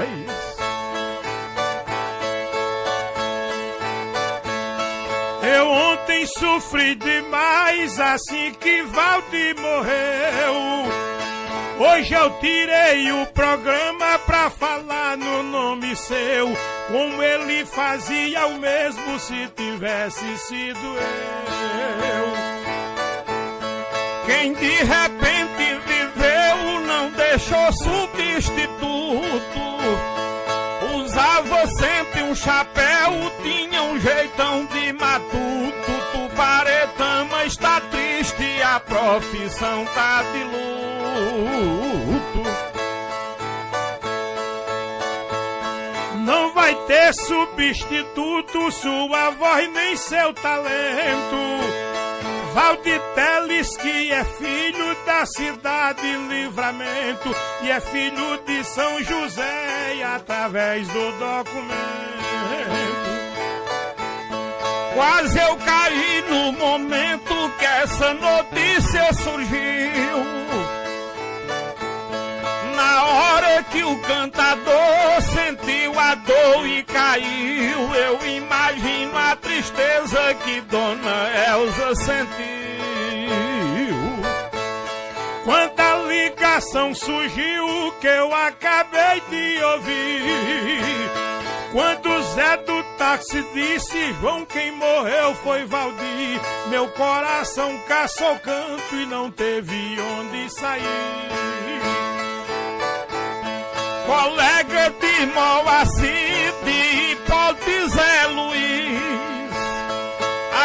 Eu 5.42 5.68
ontem 5.68 6.26
sofri 6.26 6.94
demais 6.94 7.98
assim 7.98 8.52
que 8.60 8.82
Valdir 8.82 9.56
morreu. 9.60 10.88
Hoje 11.80 12.12
eu 12.12 12.30
tirei 12.40 13.12
o 13.12 13.26
programa 13.26 14.18
pra 14.26 14.50
falar 14.50 15.16
no 15.16 15.44
nome 15.44 15.94
seu, 15.94 16.52
como 16.88 17.22
ele 17.22 17.64
fazia 17.64 18.48
o 18.48 18.58
mesmo 18.58 19.18
se 19.20 19.46
tivesse 19.54 20.38
sido 20.38 20.96
eu. 20.96 22.48
Quem 24.26 24.52
de 24.54 24.74
repente 24.74 25.37
deixou 27.28 27.72
substituto. 27.72 28.78
Usava 30.96 31.66
sempre 31.78 32.22
um 32.22 32.34
chapéu, 32.34 33.32
tinha 33.42 33.82
um 33.82 34.00
jeitão 34.00 34.64
de 34.66 34.92
matuto. 34.94 35.92
Tuparetama 36.12 37.44
está 37.44 37.80
triste, 37.82 38.62
a 38.62 38.80
profissão 38.80 39.84
tá 39.94 40.22
de 40.22 40.44
luto. 40.44 40.68
Não 46.24 46.54
vai 46.54 46.74
ter 46.86 47.12
substituto, 47.14 48.72
sua 48.72 49.30
voz 49.30 49.70
nem 49.72 49.96
seu 49.96 50.32
talento. 50.34 52.07
Valditeles, 52.58 53.76
que 53.76 54.12
é 54.12 54.24
filho 54.24 54.96
da 55.06 55.24
cidade 55.24 56.02
Livramento 56.28 57.32
e 57.62 57.70
é 57.70 57.78
filho 57.78 58.36
de 58.44 58.64
São 58.64 59.00
José, 59.00 59.94
e 59.94 60.02
através 60.02 60.88
do 60.88 61.12
documento. 61.12 61.68
Quase 64.92 65.38
eu 65.38 65.56
caí 65.58 66.24
no 66.28 66.52
momento 66.54 67.52
que 67.60 67.64
essa 67.64 68.12
notícia 68.14 69.12
surgiu. 69.12 70.47
Na 72.98 73.04
hora 73.04 73.62
que 73.62 73.84
o 73.84 73.96
cantador 74.00 75.22
sentiu 75.22 75.96
a 76.00 76.16
dor 76.16 76.66
e 76.66 76.82
caiu, 76.82 77.94
eu 77.94 78.26
imagino 78.26 79.16
a 79.16 79.36
tristeza 79.36 80.34
que 80.42 80.60
Dona 80.62 81.30
Elza 81.48 81.94
sentiu. 81.94 82.18
Quando 85.44 85.78
a 85.78 85.96
ligação 86.08 86.92
surgiu 86.92 87.94
que 88.00 88.08
eu 88.08 88.34
acabei 88.34 89.22
de 89.30 89.62
ouvir. 89.62 91.10
Quando 91.70 92.22
Zé 92.34 92.56
do 92.56 92.82
táxi 92.96 93.46
disse 93.54 94.12
João 94.14 94.44
quem 94.44 94.72
morreu 94.72 95.34
foi 95.44 95.66
Valdir 95.66 96.40
Meu 96.70 96.88
coração 96.88 97.78
caçou 97.86 98.38
canto 98.38 98.94
e 98.94 99.04
não 99.04 99.30
teve 99.30 100.00
onde 100.00 100.50
sair 100.50 101.28
Colega 104.08 104.88
de 105.02 105.26
Moacir 105.26 106.54
de 106.64 107.12
Hipólite 107.12 107.90
Zé 107.90 108.26
Luiz 108.28 109.52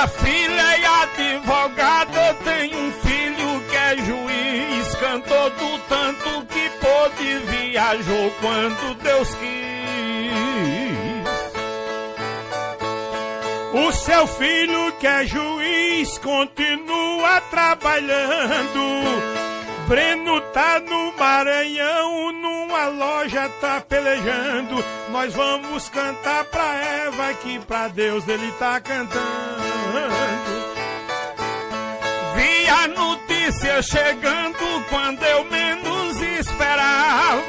A 0.01 0.08
filha 0.08 0.77
e 0.77 0.86
advogada 0.86 2.38
tem 2.45 2.73
um 2.73 2.91
filho 2.93 3.62
que 3.69 3.75
é 3.75 3.97
juiz 3.97 4.95
Cantou 4.95 5.49
do 5.49 5.77
tanto 5.89 6.45
que 6.45 6.69
pôde 6.79 7.39
viajou 7.49 8.32
quando 8.39 8.95
Deus 9.03 9.36
quis 9.36 9.63
o 13.73 13.91
seu 13.91 14.27
filho 14.27 14.93
que 14.99 15.08
é 15.08 15.25
juiz 15.25 16.19
continua 16.19 17.41
trabalhando. 17.49 19.42
Breno 19.88 20.39
tá 20.54 20.80
no 20.80 21.12
Maranhão, 21.17 22.32
numa 22.32 22.88
loja 22.88 23.50
tá 23.60 23.82
pelejando. 23.82 24.84
Nós 25.10 25.34
vamos 25.34 25.89
cantar 25.89 26.46
pra 26.46 26.76
Eva 27.06 27.34
que 27.36 27.60
pra 27.60 27.88
Deus 27.89 28.28
ele 28.28 28.52
tá 28.54 28.80
cantando. 28.80 29.24
Vi 32.36 32.67
a 32.69 32.88
notícia 32.88 33.82
chegando 33.82 34.86
quando 34.89 35.24
eu 35.24 35.43
menos 35.46 36.22
esperava. 36.39 37.43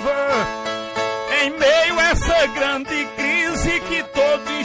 Em 1.42 1.51
meio 1.51 2.01
a 2.01 2.11
essa 2.11 2.47
grande 2.49 3.07
crise 3.16 3.63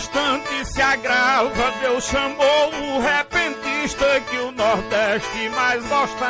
instante 0.10 0.66
se 0.66 0.82
agrava, 0.82 1.72
Deus 1.82 2.04
chamou 2.06 2.70
o 2.74 3.00
repentista 3.00 4.20
que 4.30 4.38
o 4.38 4.52
Nordeste 4.52 5.50
mais 5.50 5.86
gostava. 5.86 6.30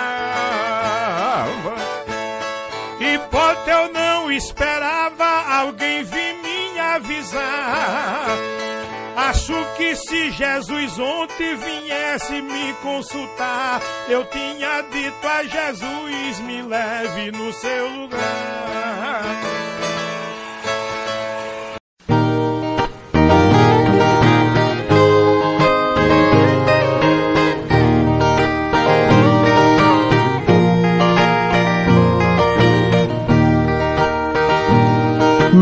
E 2.99 3.17
pode 3.31 3.69
eu 3.69 3.93
não 3.93 4.31
esperava 4.31 5.25
alguém 5.59 6.03
vir 6.03 6.35
me 6.43 6.79
avisar. 6.79 8.27
Acho 9.15 9.53
que 9.77 9.95
se 9.95 10.31
Jesus 10.31 10.99
ontem 10.99 11.55
viesse 11.55 12.41
me 12.41 12.73
consultar, 12.81 13.81
eu 14.09 14.25
tinha 14.25 14.81
dito 14.81 15.27
a 15.27 15.43
Jesus: 15.43 16.39
me 16.41 16.61
leve 16.61 17.31
no 17.31 17.53
seu 17.53 17.87
lugar. 17.87 19.78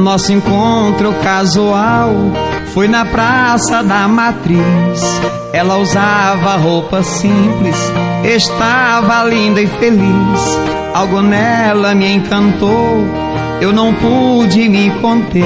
Nosso 0.07 0.31
encontro 0.31 1.13
casual 1.15 2.13
foi 2.73 2.87
na 2.87 3.03
Praça 3.03 3.83
da 3.83 4.07
Matriz. 4.07 5.01
Ela 5.51 5.75
usava 5.79 6.55
roupa 6.55 7.03
simples, 7.03 7.75
estava 8.23 9.25
linda 9.25 9.61
e 9.61 9.67
feliz. 9.67 10.59
Algo 10.93 11.21
nela 11.21 11.93
me 11.93 12.09
encantou, 12.09 13.05
eu 13.59 13.73
não 13.73 13.93
pude 13.95 14.69
me 14.69 14.89
conter. 15.01 15.43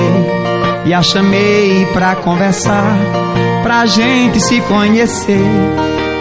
E 0.86 0.94
a 0.94 1.02
chamei 1.02 1.88
pra 1.92 2.16
conversar, 2.18 2.96
pra 3.64 3.88
gente 3.88 4.40
se 4.40 4.62
conhecer. 4.62 5.42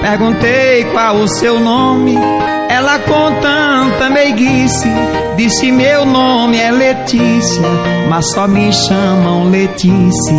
Perguntei 0.01 0.85
qual 0.85 1.17
o 1.17 1.29
seu 1.29 1.61
nome, 1.61 2.17
ela 2.81 2.99
com 3.01 3.35
tanta 3.43 4.09
meiguice 4.09 4.89
disse: 5.37 5.71
Meu 5.71 6.07
nome 6.07 6.59
é 6.59 6.71
Letícia, 6.71 7.69
mas 8.09 8.33
só 8.33 8.49
me 8.49 8.73
chamam 8.73 9.51
Letícia. 9.51 10.35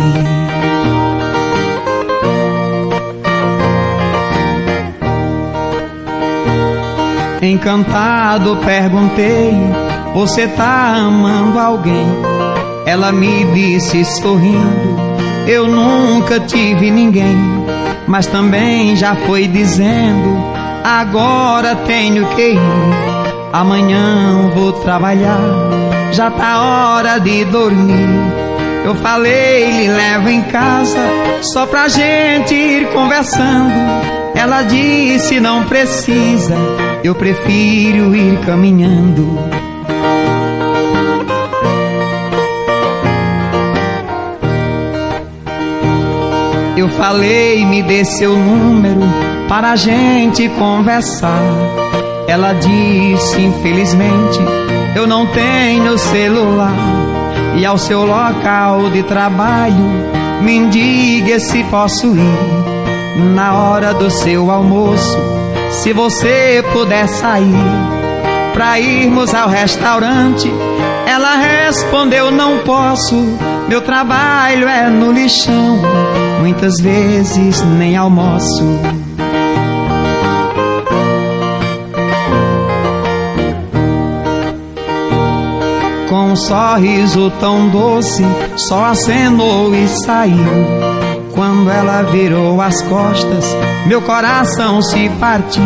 Encantado 7.40 8.56
perguntei: 8.64 9.54
Você 10.12 10.48
tá 10.48 10.96
amando 10.96 11.60
alguém? 11.60 12.08
Ela 12.84 13.12
me 13.12 13.44
disse 13.54 14.04
sorrindo: 14.04 14.98
Eu 15.46 15.68
nunca 15.68 16.40
tive 16.40 16.90
ninguém, 16.90 17.38
mas 18.08 18.26
também 18.26 18.96
já 18.96 19.14
foi 19.14 19.46
dizendo 19.46 20.61
Agora 20.84 21.76
tenho 21.86 22.26
que 22.34 22.54
ir, 22.54 22.60
amanhã 23.52 24.50
vou 24.52 24.72
trabalhar. 24.72 25.38
Já 26.10 26.28
tá 26.30 26.60
hora 26.60 27.18
de 27.20 27.44
dormir. 27.44 28.42
Eu 28.84 28.96
falei, 28.96 29.70
lhe 29.70 29.88
levo 29.88 30.28
em 30.28 30.42
casa, 30.42 30.98
só 31.40 31.66
pra 31.66 31.86
gente 31.86 32.52
ir 32.52 32.88
conversando. 32.92 33.72
Ela 34.34 34.62
disse, 34.62 35.38
não 35.38 35.62
precisa, 35.64 36.56
eu 37.04 37.14
prefiro 37.14 38.14
ir 38.16 38.38
caminhando. 38.40 39.38
Eu 46.76 46.88
falei, 46.88 47.64
me 47.64 47.84
dê 47.84 48.04
seu 48.04 48.36
número 48.36 49.31
para 49.52 49.72
a 49.72 49.76
gente 49.76 50.48
conversar. 50.48 51.42
Ela 52.26 52.54
disse: 52.54 53.38
Infelizmente, 53.38 54.38
eu 54.96 55.06
não 55.06 55.26
tenho 55.26 55.98
celular. 55.98 56.72
E 57.54 57.66
ao 57.66 57.76
seu 57.76 58.02
local 58.06 58.88
de 58.88 59.02
trabalho, 59.02 59.84
me 60.40 60.56
indique 60.56 61.38
se 61.38 61.62
posso 61.64 62.16
ir. 62.16 63.22
na 63.34 63.52
hora 63.52 63.92
do 63.92 64.10
seu 64.10 64.50
almoço, 64.50 65.18
se 65.70 65.92
você 65.92 66.64
puder 66.72 67.06
sair 67.06 67.54
pra 68.54 68.80
irmos 68.80 69.34
ao 69.34 69.50
restaurante. 69.50 70.50
Ela 71.06 71.36
respondeu: 71.36 72.30
Não 72.30 72.60
posso, 72.60 73.36
meu 73.68 73.82
trabalho 73.82 74.66
é 74.66 74.88
no 74.88 75.12
lixão. 75.12 75.78
Muitas 76.40 76.80
vezes 76.80 77.60
nem 77.60 77.98
almoço. 77.98 79.01
Um 86.32 86.36
sorriso 86.36 87.30
tão 87.40 87.68
doce, 87.68 88.24
só 88.56 88.86
acenou 88.86 89.74
e 89.74 89.86
saiu. 89.86 90.32
Quando 91.34 91.70
ela 91.70 92.00
virou 92.04 92.58
as 92.58 92.80
costas, 92.80 93.44
meu 93.86 94.00
coração 94.00 94.80
se 94.80 95.10
partiu. 95.20 95.62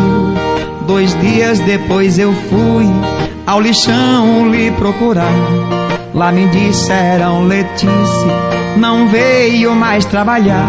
Dois 0.84 1.16
dias 1.20 1.60
depois 1.60 2.18
eu 2.18 2.32
fui 2.32 2.84
ao 3.46 3.60
lixão 3.60 4.50
lhe 4.50 4.72
procurar. 4.72 5.32
Lá 6.12 6.32
me 6.32 6.48
disseram, 6.48 7.44
Letícia, 7.44 8.32
não 8.76 9.06
veio 9.06 9.72
mais 9.72 10.04
trabalhar. 10.04 10.66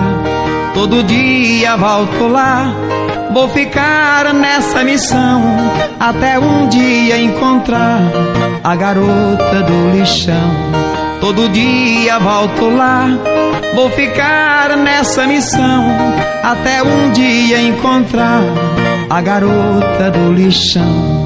Todo 0.75 1.01
dia 1.01 1.75
volto 1.75 2.27
lá, 2.27 2.71
vou 3.37 3.49
ficar 3.49 4.33
nessa 4.33 4.83
missão 4.83 5.43
até 5.99 6.39
um 6.39 6.67
dia 6.69 7.19
encontrar 7.19 8.01
a 8.63 8.75
garota 8.75 9.61
do 9.61 9.91
lixão. 9.95 10.71
Todo 11.21 11.47
dia 11.49 12.17
volto 12.17 12.67
lá, 12.67 13.05
vou 13.75 13.91
ficar 13.91 14.75
nessa 14.75 15.27
missão 15.27 15.85
até 16.41 16.81
um 16.81 17.11
dia 17.11 17.61
encontrar 17.61 18.41
a 19.07 19.21
garota 19.21 20.09
do 20.09 20.33
lixão. 20.33 21.16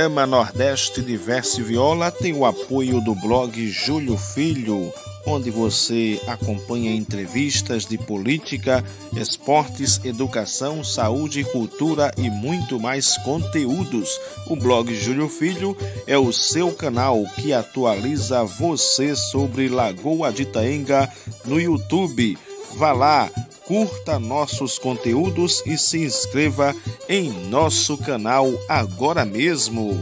Programa 0.00 0.26
Nordeste 0.26 1.02
Diverse 1.02 1.62
Viola 1.62 2.10
tem 2.10 2.32
o 2.32 2.46
apoio 2.46 3.02
do 3.02 3.14
blog 3.14 3.68
Júlio 3.68 4.16
Filho, 4.16 4.90
onde 5.26 5.50
você 5.50 6.18
acompanha 6.26 6.94
entrevistas 6.94 7.84
de 7.84 7.98
política, 7.98 8.82
esportes, 9.14 10.00
educação, 10.02 10.82
saúde, 10.82 11.44
cultura 11.44 12.10
e 12.16 12.30
muito 12.30 12.80
mais 12.80 13.18
conteúdos. 13.18 14.18
O 14.46 14.56
blog 14.56 14.94
Júlio 14.94 15.28
Filho 15.28 15.76
é 16.06 16.16
o 16.16 16.32
seu 16.32 16.72
canal 16.72 17.22
que 17.36 17.52
atualiza 17.52 18.42
você 18.42 19.14
sobre 19.14 19.68
Lagoa 19.68 20.32
de 20.32 20.44
Itaenga 20.44 21.12
no 21.44 21.60
YouTube. 21.60 22.38
Vá 22.74 22.92
lá, 22.92 23.30
curta 23.70 24.18
nossos 24.18 24.80
conteúdos 24.80 25.62
e 25.64 25.78
se 25.78 26.02
inscreva 26.02 26.74
em 27.08 27.30
nosso 27.30 27.96
canal 27.96 28.48
agora 28.68 29.24
mesmo. 29.24 29.96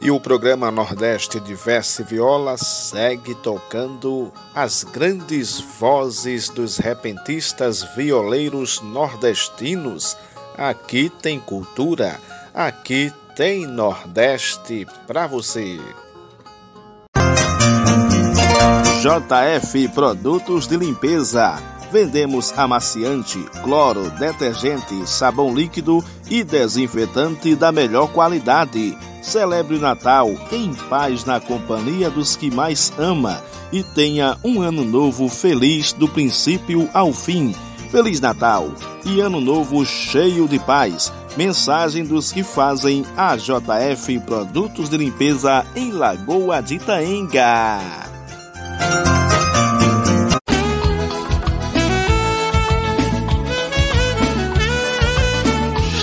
E 0.00 0.10
o 0.10 0.18
programa 0.18 0.70
Nordeste 0.70 1.38
Diverse 1.38 2.02
Viola 2.02 2.56
segue 2.56 3.34
tocando 3.34 4.32
as 4.54 4.82
grandes 4.82 5.60
vozes 5.60 6.48
dos 6.48 6.78
repentistas 6.78 7.82
violeiros 7.94 8.80
nordestinos 8.80 10.16
Aqui 10.58 11.08
tem 11.22 11.38
cultura, 11.38 12.20
aqui 12.52 13.12
tem 13.36 13.64
Nordeste 13.64 14.88
para 15.06 15.24
você. 15.24 15.78
JF 19.00 19.88
Produtos 19.90 20.66
de 20.66 20.76
Limpeza. 20.76 21.62
Vendemos 21.92 22.52
amaciante, 22.58 23.38
cloro, 23.62 24.10
detergente, 24.18 25.08
sabão 25.08 25.54
líquido 25.54 26.04
e 26.28 26.42
desinfetante 26.42 27.54
da 27.54 27.70
melhor 27.70 28.08
qualidade. 28.08 28.98
Celebre 29.22 29.76
o 29.76 29.80
Natal 29.80 30.28
em 30.50 30.74
paz 30.74 31.24
na 31.24 31.38
companhia 31.38 32.10
dos 32.10 32.34
que 32.34 32.50
mais 32.50 32.92
ama 32.98 33.40
e 33.72 33.84
tenha 33.84 34.36
um 34.42 34.60
ano 34.60 34.82
novo 34.82 35.28
feliz 35.28 35.92
do 35.92 36.08
princípio 36.08 36.90
ao 36.92 37.12
fim. 37.12 37.54
Feliz 37.90 38.20
Natal 38.20 38.68
e 39.04 39.20
Ano 39.20 39.40
Novo 39.40 39.84
cheio 39.84 40.46
de 40.46 40.58
paz. 40.58 41.12
Mensagem 41.36 42.04
dos 42.04 42.30
que 42.30 42.42
fazem 42.42 43.04
a 43.16 43.36
JF 43.36 44.20
Produtos 44.20 44.88
de 44.88 44.96
Limpeza 44.96 45.64
em 45.74 45.92
Lagoa 45.92 46.60
de 46.60 46.74
Itaenga. 46.74 47.78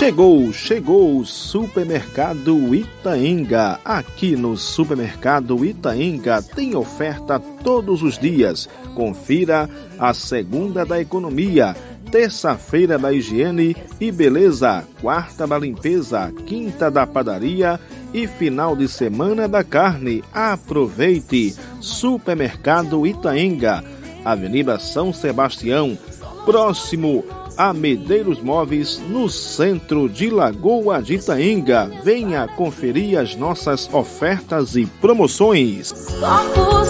Chegou, 0.06 0.52
chegou 0.52 1.18
o 1.18 1.26
Supermercado 1.26 2.72
Itaenga. 2.72 3.80
Aqui 3.84 4.36
no 4.36 4.56
Supermercado 4.56 5.64
Itaenga 5.64 6.40
tem 6.40 6.76
oferta 6.76 7.40
todos 7.40 8.04
os 8.04 8.16
dias. 8.16 8.68
Confira 8.94 9.68
a 9.98 10.14
segunda 10.14 10.86
da 10.86 11.00
economia, 11.00 11.74
terça-feira 12.08 12.96
da 12.96 13.12
higiene 13.12 13.76
e 14.00 14.12
beleza, 14.12 14.84
quarta 15.00 15.44
da 15.44 15.58
limpeza, 15.58 16.32
quinta 16.46 16.88
da 16.88 17.04
padaria 17.04 17.80
e 18.14 18.28
final 18.28 18.76
de 18.76 18.86
semana 18.86 19.48
da 19.48 19.64
carne. 19.64 20.22
Aproveite! 20.32 21.56
Supermercado 21.80 23.04
Itaenga, 23.04 23.82
Avenida 24.24 24.78
São 24.78 25.12
Sebastião, 25.12 25.98
próximo 26.44 27.24
a 27.56 27.72
Medeiros 27.72 28.40
Móveis, 28.40 29.00
no 29.08 29.28
centro 29.28 30.08
de 30.08 30.30
Lagoa 30.30 31.02
de 31.02 31.14
Itaenga. 31.14 31.90
Venha 32.02 32.46
conferir 32.48 33.18
as 33.18 33.34
nossas 33.34 33.88
ofertas 33.92 34.76
e 34.76 34.86
promoções. 34.86 35.92
Corpos 36.20 36.88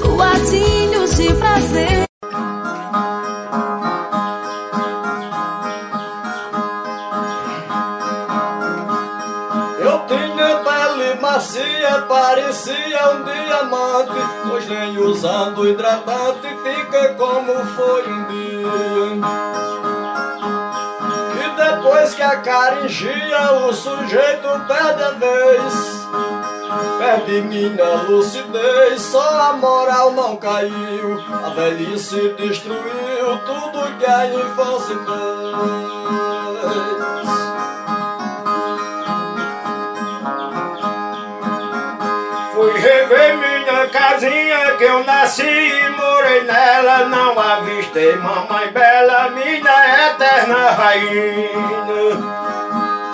coladinhos, 0.00 1.16
de 1.16 1.34
prazer. 1.34 2.09
Parecia 12.02 13.10
um 13.10 13.24
diamante, 13.24 14.12
pois 14.48 14.68
nem 14.68 14.98
usando 14.98 15.68
hidratante 15.68 16.48
fica 16.62 17.14
como 17.14 17.52
foi 17.66 18.08
um 18.08 18.24
dia. 18.26 18.68
E 21.36 21.48
depois 21.56 22.14
que 22.14 22.22
a 22.22 22.36
cara 22.36 22.84
enchia, 22.84 23.52
o 23.66 23.72
sujeito 23.72 24.48
perde 24.66 25.02
a 25.02 25.10
vez. 25.10 26.00
Perde 26.98 27.42
minha 27.42 28.02
lucidez, 28.08 29.00
só 29.02 29.50
a 29.50 29.52
moral 29.54 30.12
não 30.12 30.36
caiu. 30.36 31.20
A 31.44 31.50
velhice 31.50 32.34
destruiu 32.38 33.38
tudo 33.46 33.98
que 33.98 34.06
a 34.06 34.26
infância 34.26 34.96
fez. 34.96 36.20
Rever 43.10 43.36
minha 43.38 43.88
casinha 43.88 44.76
que 44.78 44.84
eu 44.84 45.02
nasci 45.02 45.42
e 45.42 45.88
morei 45.90 46.44
nela. 46.44 47.06
Não 47.06 47.36
avistei 47.36 48.14
mamãe 48.14 48.68
bela, 48.68 49.30
minha 49.30 50.10
eterna 50.10 50.70
rainha. 50.70 51.50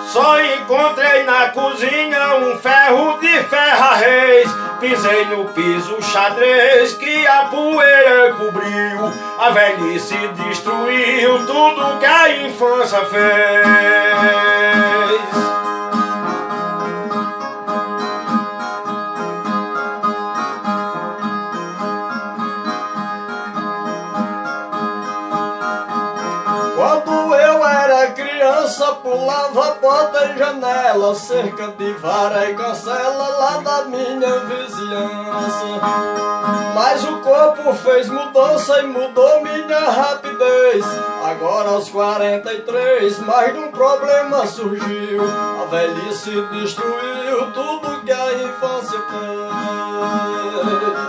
Só 0.05 0.39
encontrei 0.39 1.23
na 1.23 1.49
cozinha 1.49 2.35
um 2.35 2.59
ferro 2.59 3.17
de 3.19 3.43
ferra 3.45 3.95
reis. 3.95 4.47
Pisei 4.79 5.25
no 5.25 5.45
piso 5.45 5.99
xadrez 5.99 6.93
que 6.93 7.25
a 7.25 7.45
poeira 7.45 8.33
cobriu. 8.33 9.11
A 9.39 9.49
velhice 9.49 10.15
destruiu 10.45 11.43
tudo 11.47 11.97
que 11.97 12.05
a 12.05 12.29
infância 12.45 13.03
fez. 13.05 14.76
Janela, 30.37 31.15
cerca 31.15 31.67
de 31.69 31.93
vara 31.93 32.49
e 32.49 32.55
cancela 32.55 33.27
lá 33.27 33.57
da 33.57 33.85
minha 33.85 34.39
vizinhança. 34.39 35.65
Mas 36.73 37.03
o 37.03 37.19
corpo 37.21 37.73
fez 37.73 38.07
mudança 38.07 38.79
e 38.79 38.87
mudou 38.87 39.41
minha 39.41 39.89
rapidez. 39.89 40.85
Agora 41.23 41.69
aos 41.69 41.89
43, 41.89 43.19
mais 43.19 43.53
de 43.53 43.59
um 43.59 43.71
problema 43.71 44.45
surgiu. 44.45 45.23
A 45.61 45.65
velhice 45.65 46.41
destruiu 46.51 47.51
tudo 47.51 48.01
que 48.03 48.11
a 48.11 48.33
infância 48.33 48.99
fez. 48.99 51.06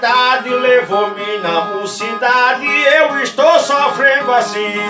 Vaidade, 0.00 0.48
levou 0.48 1.10
minha 1.10 1.60
mocidade, 1.66 2.66
eu 2.66 3.20
estou 3.22 3.60
sofrendo 3.60 4.32
assim. 4.32 4.80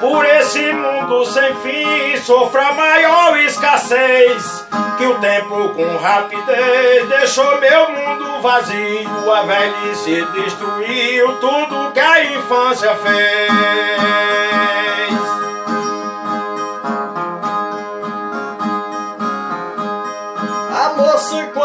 Por 0.00 0.24
esse 0.24 0.72
mundo 0.72 1.24
sem 1.24 1.54
fim, 1.56 2.16
sofro 2.20 2.60
a 2.60 2.72
maior 2.72 3.38
escassez. 3.38 4.66
Que 4.96 5.06
o 5.06 5.14
tempo 5.18 5.68
com 5.70 5.96
rapidez 5.96 7.08
deixou 7.08 7.60
meu 7.60 7.90
mundo 7.90 8.40
vazio. 8.40 9.32
A 9.32 9.42
velhice 9.42 10.26
destruiu 10.34 11.36
tudo 11.36 11.92
que 11.92 12.00
a 12.00 12.24
infância 12.24 12.94
fez. 12.96 14.87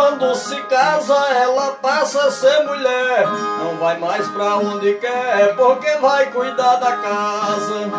Quando 0.04 0.36
se 0.36 0.62
casa, 0.64 1.16
ela 1.30 1.78
passa 1.82 2.24
a 2.24 2.32
ser 2.32 2.66
mulher. 2.66 3.26
Não 3.60 3.78
vai 3.78 3.98
mais 3.98 4.28
pra 4.28 4.58
onde 4.58 4.96
quer, 4.96 5.56
porque 5.56 5.90
vai 5.98 6.26
cuidar 6.26 6.76
da 6.76 6.92
casa. 6.98 7.90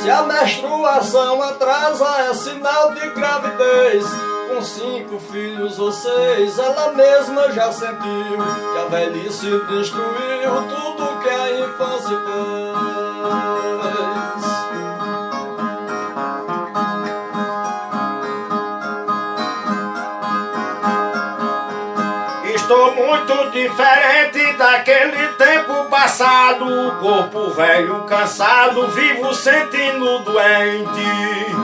Se 0.00 0.10
a 0.10 0.22
menstruação 0.22 1.42
atrasa, 1.42 2.30
é 2.30 2.34
sinal 2.34 2.94
de 2.94 3.10
gravidez. 3.10 4.06
Com 4.48 4.62
cinco 4.62 5.18
filhos 5.18 5.78
ou 5.78 5.92
seis, 5.92 6.58
ela 6.58 6.92
mesma 6.92 7.52
já 7.52 7.70
sentiu 7.70 7.98
que 7.98 8.78
a 8.78 8.88
velhice 8.88 9.50
destruiu 9.68 10.50
tudo 10.70 11.20
que 11.20 11.28
a 11.28 11.60
infância 11.60 12.18
fez. 12.24 13.57
Muito 23.28 23.50
diferente 23.50 24.52
daquele 24.54 25.28
tempo 25.36 25.84
passado. 25.90 26.64
O 26.64 26.92
corpo 26.96 27.50
velho, 27.50 28.00
cansado, 28.04 28.88
vivo 28.88 29.34
sentindo 29.34 30.20
doente. 30.20 31.56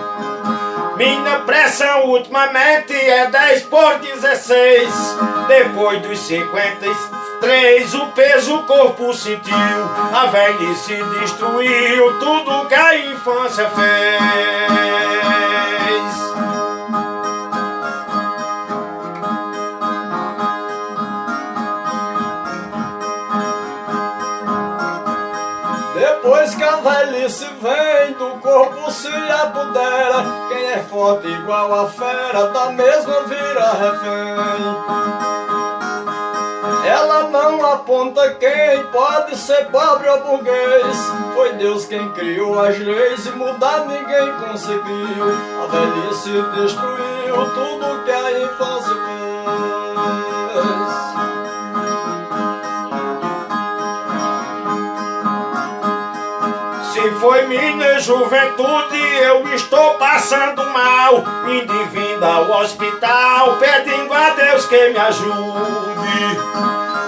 Minha 0.96 1.38
pressão 1.40 2.06
ultimamente 2.10 2.94
é 2.94 3.26
10 3.28 3.62
por 3.64 3.98
16. 3.98 5.16
Depois 5.48 6.02
dos 6.02 6.18
53, 6.20 7.94
o 7.94 8.06
peso 8.08 8.56
o 8.56 8.62
corpo 8.64 9.14
sentiu. 9.14 9.56
A 10.12 10.26
velhice 10.26 11.02
destruiu 11.20 12.18
tudo 12.18 12.68
que 12.68 12.74
a 12.74 12.96
infância 12.96 13.70
fez. 13.70 15.23
Velhice 27.34 27.46
vem, 27.60 28.12
do 28.12 28.40
corpo 28.40 28.90
se 28.90 29.08
apodera. 29.08 30.24
Quem 30.48 30.66
é 30.72 30.78
forte 30.78 31.26
igual 31.26 31.74
a 31.74 31.88
fera, 31.88 32.48
da 32.48 32.70
mesma 32.70 33.22
vira 33.22 33.72
refém. 33.72 34.36
Ela 36.86 37.24
não 37.30 37.72
aponta 37.72 38.34
quem 38.34 38.86
pode 38.92 39.36
ser 39.36 39.66
pobre 39.66 40.08
ou 40.08 40.20
burguês. 40.20 40.96
Foi 41.34 41.52
Deus 41.54 41.86
quem 41.86 42.12
criou 42.12 42.60
as 42.60 42.78
leis 42.78 43.26
e 43.26 43.30
mudar 43.30 43.86
ninguém 43.86 44.32
conseguiu. 44.38 45.24
A 45.62 45.66
velhice 45.66 46.30
destruiu 46.60 47.50
tudo 47.54 48.04
que 48.04 48.10
a 48.10 48.40
infância 48.42 48.94
fez. 48.94 49.33
Foi 57.24 57.46
minha 57.46 57.98
juventude, 58.00 58.98
eu 58.98 59.48
estou 59.54 59.94
passando 59.94 60.62
mal. 60.62 61.24
Indo 61.48 61.86
vindo 61.86 62.22
ao 62.22 62.50
hospital, 62.60 63.56
pedindo 63.56 64.12
a 64.12 64.28
Deus 64.28 64.66
que 64.66 64.90
me 64.90 64.98
ajude. 64.98 65.34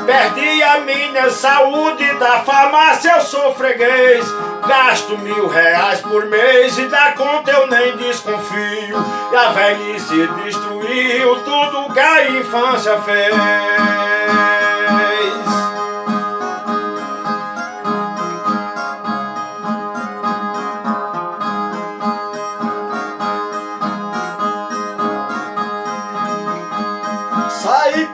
Perdi 0.07 0.63
a 0.63 0.81
minha 0.81 1.29
saúde, 1.29 2.15
da 2.15 2.39
farmácia 2.41 3.13
eu 3.17 3.21
sou 3.21 3.55
freguês. 3.57 4.25
Gasto 4.67 5.19
mil 5.19 5.49
reais 5.49 6.01
por 6.01 6.25
mês 6.25 6.79
e 6.79 6.87
da 6.87 7.13
conta 7.13 7.51
eu 7.51 7.67
nem 7.67 7.99
desconfio. 7.99 8.97
E 9.31 9.37
a 9.37 9.51
velhice 9.51 10.29
destruiu 10.45 11.41
tudo 11.45 11.93
que 11.93 12.01
a 12.01 12.31
infância 12.31 12.99
fez. 13.03 14.16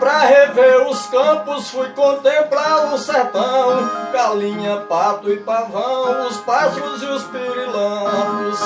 Pra 0.03 0.19
rever 0.23 0.89
os 0.89 1.07
campos, 1.07 1.71
fui 1.71 1.89
contemplar 1.91 2.93
o 2.93 2.99
sertão. 2.99 3.89
Galinha, 4.13 4.79
pato 4.89 5.31
e 5.31 5.37
pavão, 5.37 6.27
os 6.27 6.39
pássaros 6.39 7.01
e 7.01 7.07
os 7.07 7.23
pirilampos. 7.23 8.59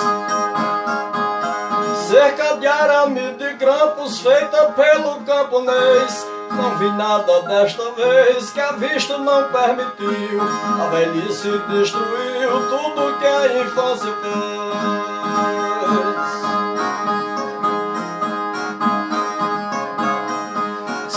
Cerca 2.09 2.57
de 2.57 2.67
arame 2.67 3.33
de 3.33 3.53
grampos 3.53 4.21
feita 4.21 4.73
pelo 4.73 5.21
camponês. 5.27 6.27
Não 6.53 6.79
vi 6.79 6.91
nada 6.93 7.43
desta 7.43 7.83
vez 7.91 8.51
que 8.51 8.61
a 8.61 8.73
vista 8.73 9.19
não 9.19 9.53
permitiu. 9.53 10.41
A 10.41 10.89
velhice 10.89 11.51
destruiu 11.69 12.67
tudo 12.71 13.19
que 13.19 13.27
a 13.27 13.63
infância 13.63 14.11
fez. 14.23 16.46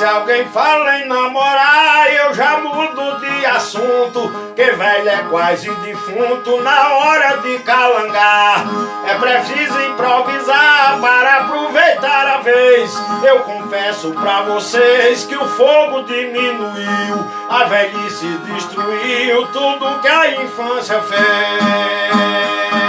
Alguém 0.10 0.46
fala 0.50 1.00
em 1.00 1.08
namorar, 1.08 2.12
eu 2.12 2.34
já 2.34 2.58
mudo 2.58 3.20
de 3.20 3.46
assunto. 3.46 4.54
Que 4.56 4.72
velho 4.72 5.10
é 5.10 5.26
quase 5.30 5.70
defunto 5.70 6.62
na 6.62 6.96
hora 6.96 7.38
de 7.38 7.60
calangar. 7.60 8.66
É 9.08 9.14
preciso 9.16 9.80
improvisar 9.82 11.00
para 11.00 11.38
aproveitar 11.38 12.28
a 12.28 12.38
vez. 12.38 12.92
Eu 13.24 13.40
confesso 13.42 14.12
pra 14.12 14.42
vocês 14.42 15.26
que 15.26 15.36
o 15.36 15.48
fogo 15.48 16.04
diminuiu. 16.04 17.32
A 17.50 17.64
velhice 17.66 18.28
destruiu 18.54 19.48
tudo 19.48 20.02
que 20.02 20.08
a 20.08 20.32
infância 20.32 21.02
fez. 21.02 22.89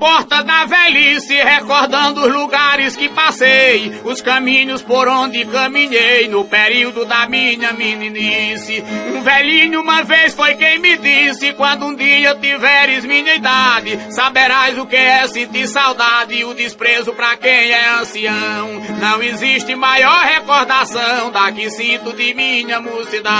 Porta 0.00 0.42
da 0.42 0.64
velhice, 0.64 1.34
recordando 1.34 2.22
os 2.22 2.32
lugares 2.32 2.96
que 2.96 3.10
passei, 3.10 4.00
os 4.02 4.22
caminhos 4.22 4.80
por 4.80 5.06
onde 5.06 5.44
caminhei 5.44 6.26
no 6.26 6.46
período 6.46 7.04
da 7.04 7.28
minha 7.28 7.74
meninice. 7.74 8.82
Um 9.14 9.20
velhinho 9.20 9.82
uma 9.82 10.02
vez 10.02 10.32
foi 10.34 10.54
quem 10.54 10.78
me 10.78 10.96
disse: 10.96 11.52
quando 11.52 11.84
um 11.84 11.94
dia 11.94 12.34
tiveres 12.34 13.04
minha 13.04 13.34
idade, 13.34 13.98
saberás 14.10 14.78
o 14.78 14.86
que 14.86 14.96
é 14.96 15.28
sentir 15.28 15.68
saudade 15.68 16.34
e 16.34 16.46
o 16.46 16.54
desprezo 16.54 17.12
pra 17.12 17.36
quem 17.36 17.70
é 17.70 17.90
ancião. 18.00 18.80
Não 18.98 19.22
existe 19.22 19.74
maior 19.76 20.24
recordação 20.24 21.30
da 21.30 21.52
que 21.52 21.68
sinto 21.68 22.14
de 22.14 22.32
minha 22.32 22.80
mocidade. 22.80 23.30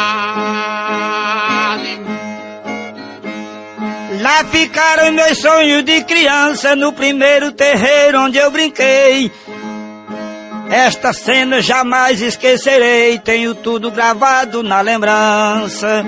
Lá 4.20 4.44
ficaram 4.44 5.12
meus 5.12 5.38
sonhos 5.38 5.82
de 5.82 6.04
criança 6.04 6.76
no 6.76 6.92
primeiro 6.92 7.52
terreiro 7.52 8.20
onde 8.20 8.36
eu 8.36 8.50
brinquei. 8.50 9.32
Esta 10.68 11.14
cena 11.14 11.62
jamais 11.62 12.20
esquecerei, 12.20 13.18
tenho 13.18 13.54
tudo 13.54 13.90
gravado 13.90 14.62
na 14.62 14.82
lembrança. 14.82 16.04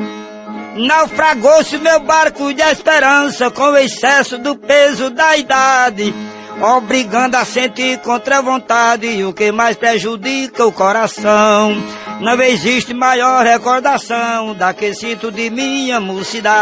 Naufragou-se 0.76 1.78
meu 1.78 2.00
barco 2.00 2.52
de 2.52 2.62
esperança 2.62 3.50
com 3.50 3.70
o 3.70 3.76
excesso 3.78 4.36
do 4.36 4.56
peso 4.56 5.08
da 5.08 5.36
idade, 5.36 6.14
obrigando 6.60 7.36
a 7.36 7.46
sentir 7.46 7.98
contra 7.98 8.38
a 8.38 8.42
vontade 8.42 9.24
o 9.24 9.32
que 9.32 9.50
mais 9.50 9.76
prejudica 9.76 10.66
o 10.66 10.72
coração. 10.72 11.82
Não 12.22 12.40
existe 12.40 12.94
maior 12.94 13.44
recordação 13.44 14.54
da 14.54 14.72
que 14.72 14.94
sinto 14.94 15.32
de 15.32 15.50
minha 15.50 15.98
mocidade. 15.98 16.52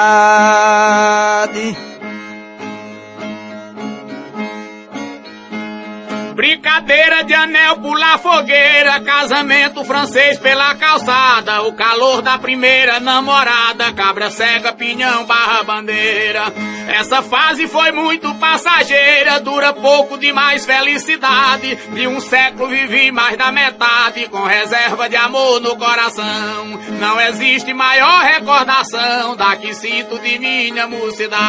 Brincadeira 6.41 7.23
de 7.23 7.35
anel 7.35 7.77
pular 7.81 8.19
fogueira, 8.19 8.99
casamento 9.01 9.85
francês 9.85 10.39
pela 10.39 10.75
calçada, 10.75 11.61
o 11.65 11.75
calor 11.75 12.23
da 12.23 12.39
primeira 12.39 12.99
namorada, 12.99 13.93
cabra 13.93 14.31
cega, 14.31 14.73
pinhão, 14.73 15.27
barra 15.27 15.63
bandeira. 15.65 16.51
Essa 16.89 17.21
fase 17.21 17.69
foi 17.69 17.93
muito 17.93 18.35
passageira, 18.37 19.39
dura 19.39 19.75
pouco 19.75 20.17
de 20.17 20.33
mais 20.33 20.65
felicidade. 20.65 21.77
De 21.93 22.07
um 22.07 22.19
século 22.23 22.71
vivi 22.71 23.13
mais 23.13 23.37
da 23.37 23.53
metade, 23.53 24.27
com 24.31 24.43
reserva 24.43 25.11
de 25.11 25.17
amor 25.17 25.61
no 25.61 25.77
coração. 25.77 26.81
Não 26.99 27.21
existe 27.21 27.75
maior 27.75 28.23
recordação 28.23 29.37
da 29.37 29.57
que 29.57 29.75
sinto 29.75 30.19
de 30.19 30.39
minha 30.39 30.87
mocidade. 30.87 31.41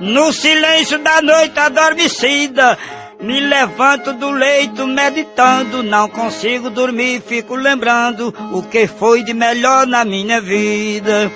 No 0.00 0.32
silêncio 0.32 0.98
da 0.98 1.20
noite 1.20 1.58
adormecida, 1.58 2.78
me 3.20 3.38
levanto 3.38 4.14
do 4.14 4.30
leito 4.30 4.86
meditando, 4.86 5.82
não 5.82 6.08
consigo 6.08 6.70
dormir, 6.70 7.20
fico 7.20 7.54
lembrando 7.54 8.34
o 8.50 8.62
que 8.62 8.86
foi 8.86 9.22
de 9.22 9.34
melhor 9.34 9.86
na 9.86 10.02
minha 10.02 10.40
vida. 10.40 11.30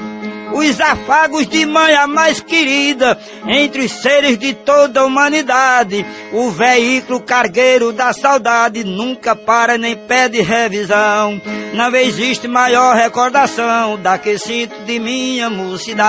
Os 0.54 0.80
afagos 0.80 1.46
de 1.46 1.66
mãe 1.66 1.94
a 1.94 2.06
mais 2.06 2.40
querida, 2.40 3.20
entre 3.46 3.84
os 3.84 3.92
seres 3.92 4.38
de 4.38 4.54
toda 4.54 5.00
a 5.00 5.04
humanidade, 5.04 6.06
o 6.32 6.50
veículo 6.50 7.20
cargueiro 7.20 7.92
da 7.92 8.14
saudade 8.14 8.82
nunca 8.82 9.36
para 9.36 9.76
nem 9.76 9.94
pede 9.94 10.40
revisão. 10.40 11.38
Não 11.74 11.94
existe 11.94 12.48
maior 12.48 12.94
recordação 12.94 14.00
da 14.00 14.16
que 14.16 14.38
sinto 14.38 14.74
de 14.86 14.98
minha 14.98 15.50
mocidade. 15.50 16.04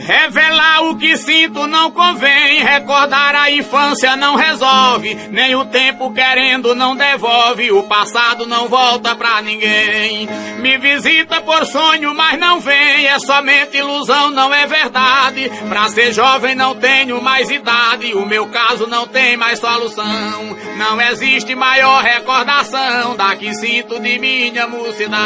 Revelar 0.00 0.84
o 0.84 0.96
que 0.96 1.14
sinto 1.18 1.66
não 1.66 1.90
convém, 1.90 2.62
recordar 2.62 3.34
a 3.34 3.50
infância 3.50 4.16
não 4.16 4.34
resolve, 4.34 5.14
nem 5.30 5.54
o 5.54 5.66
tempo 5.66 6.10
querendo 6.10 6.74
não 6.74 6.96
devolve, 6.96 7.70
o 7.70 7.82
passado 7.82 8.46
não 8.46 8.66
volta 8.66 9.14
pra 9.14 9.42
ninguém. 9.42 10.26
Me 10.58 10.78
visita 10.78 11.42
por 11.42 11.66
sonho, 11.66 12.14
mas 12.14 12.38
não 12.38 12.60
vem, 12.60 13.06
é 13.06 13.18
somente 13.18 13.76
ilusão, 13.76 14.30
não 14.30 14.54
é 14.54 14.66
verdade. 14.66 15.50
Pra 15.68 15.90
ser 15.90 16.14
jovem 16.14 16.54
não 16.54 16.74
tenho 16.74 17.22
mais 17.22 17.50
idade, 17.50 18.14
o 18.14 18.24
meu 18.24 18.46
caso 18.46 18.86
não 18.86 19.06
tem 19.06 19.36
mais 19.36 19.58
solução. 19.58 20.56
Não 20.78 20.98
existe 20.98 21.54
maior 21.54 22.02
recordação 22.02 23.14
da 23.16 23.36
que 23.36 23.52
sinto 23.54 24.00
de 24.00 24.18
minha 24.18 24.66
mocidade. 24.66 25.20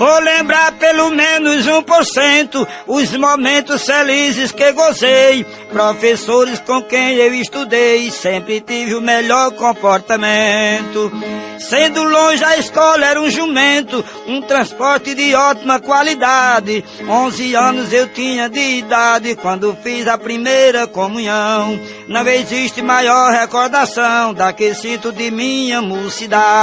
Vou 0.00 0.18
lembrar 0.20 0.72
pelo 0.78 1.10
menos 1.10 1.66
um 1.66 1.82
por 1.82 2.06
cento 2.06 2.66
os 2.86 3.14
momentos 3.18 3.84
felizes 3.84 4.50
que 4.50 4.72
gozei. 4.72 5.44
Professores 5.70 6.58
com 6.60 6.80
quem 6.80 7.16
eu 7.16 7.34
estudei, 7.34 8.10
sempre 8.10 8.62
tive 8.62 8.94
o 8.94 9.02
melhor 9.02 9.50
comportamento. 9.50 11.12
Sendo 11.58 12.02
longe 12.02 12.42
a 12.42 12.56
escola 12.56 13.04
era 13.04 13.20
um 13.20 13.28
jumento, 13.28 14.02
um 14.26 14.40
transporte 14.40 15.14
de 15.14 15.34
ótima 15.34 15.78
qualidade. 15.78 16.82
Onze 17.06 17.54
anos 17.54 17.92
eu 17.92 18.08
tinha 18.08 18.48
de 18.48 18.78
idade 18.78 19.36
quando 19.36 19.76
fiz 19.82 20.08
a 20.08 20.16
primeira 20.16 20.86
comunhão. 20.86 21.78
Não 22.08 22.26
existe 22.26 22.80
maior 22.80 23.32
recordação 23.32 24.32
da 24.32 24.50
que 24.50 24.74
sinto 24.74 25.12
de 25.12 25.30
minha 25.30 25.82
mocidade. 25.82 26.56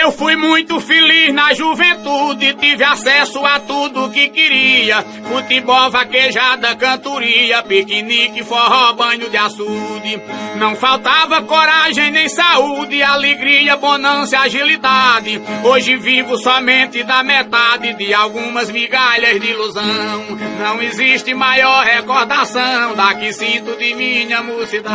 Eu 0.00 0.10
fui 0.10 0.34
muito 0.34 0.80
feliz 0.80 1.30
na 1.34 1.52
juventude, 1.52 2.54
tive 2.54 2.82
acesso 2.82 3.44
a 3.44 3.60
tudo 3.60 4.08
que 4.08 4.30
queria. 4.30 5.02
Futebol, 5.28 5.90
vaquejada, 5.90 6.74
cantoria, 6.74 7.62
piquenique, 7.62 8.42
forró, 8.42 8.94
banho 8.94 9.28
de 9.28 9.36
açude. 9.36 10.22
Não 10.56 10.74
faltava 10.74 11.42
coragem 11.42 12.10
nem 12.12 12.30
saúde, 12.30 13.02
alegria, 13.02 13.76
bonança, 13.76 14.38
agilidade. 14.38 15.38
Hoje 15.64 15.94
vivo 15.96 16.38
somente 16.38 17.04
da 17.04 17.22
metade 17.22 17.92
de 17.92 18.14
algumas 18.14 18.70
migalhas 18.70 19.38
de 19.38 19.50
ilusão. 19.50 20.24
Não 20.60 20.80
existe 20.80 21.34
maior 21.34 21.84
recordação 21.84 22.94
da 22.94 23.14
que 23.16 23.34
sinto 23.34 23.76
de 23.76 23.94
minha 23.94 24.42
mocidade. 24.42 24.90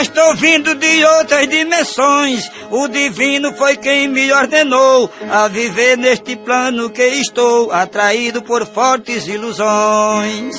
Estou 0.00 0.34
vindo 0.34 0.74
de 0.74 1.04
outras 1.04 1.48
dimensões. 1.48 2.50
O 2.70 2.88
divino 2.88 3.52
foi 3.54 3.76
quem 3.76 4.08
me 4.08 4.32
ordenou 4.32 5.08
a 5.30 5.46
viver 5.46 5.96
neste 5.96 6.34
plano 6.34 6.90
que 6.90 7.04
estou, 7.04 7.70
atraído 7.70 8.42
por 8.42 8.66
fortes 8.66 9.28
ilusões. 9.28 10.56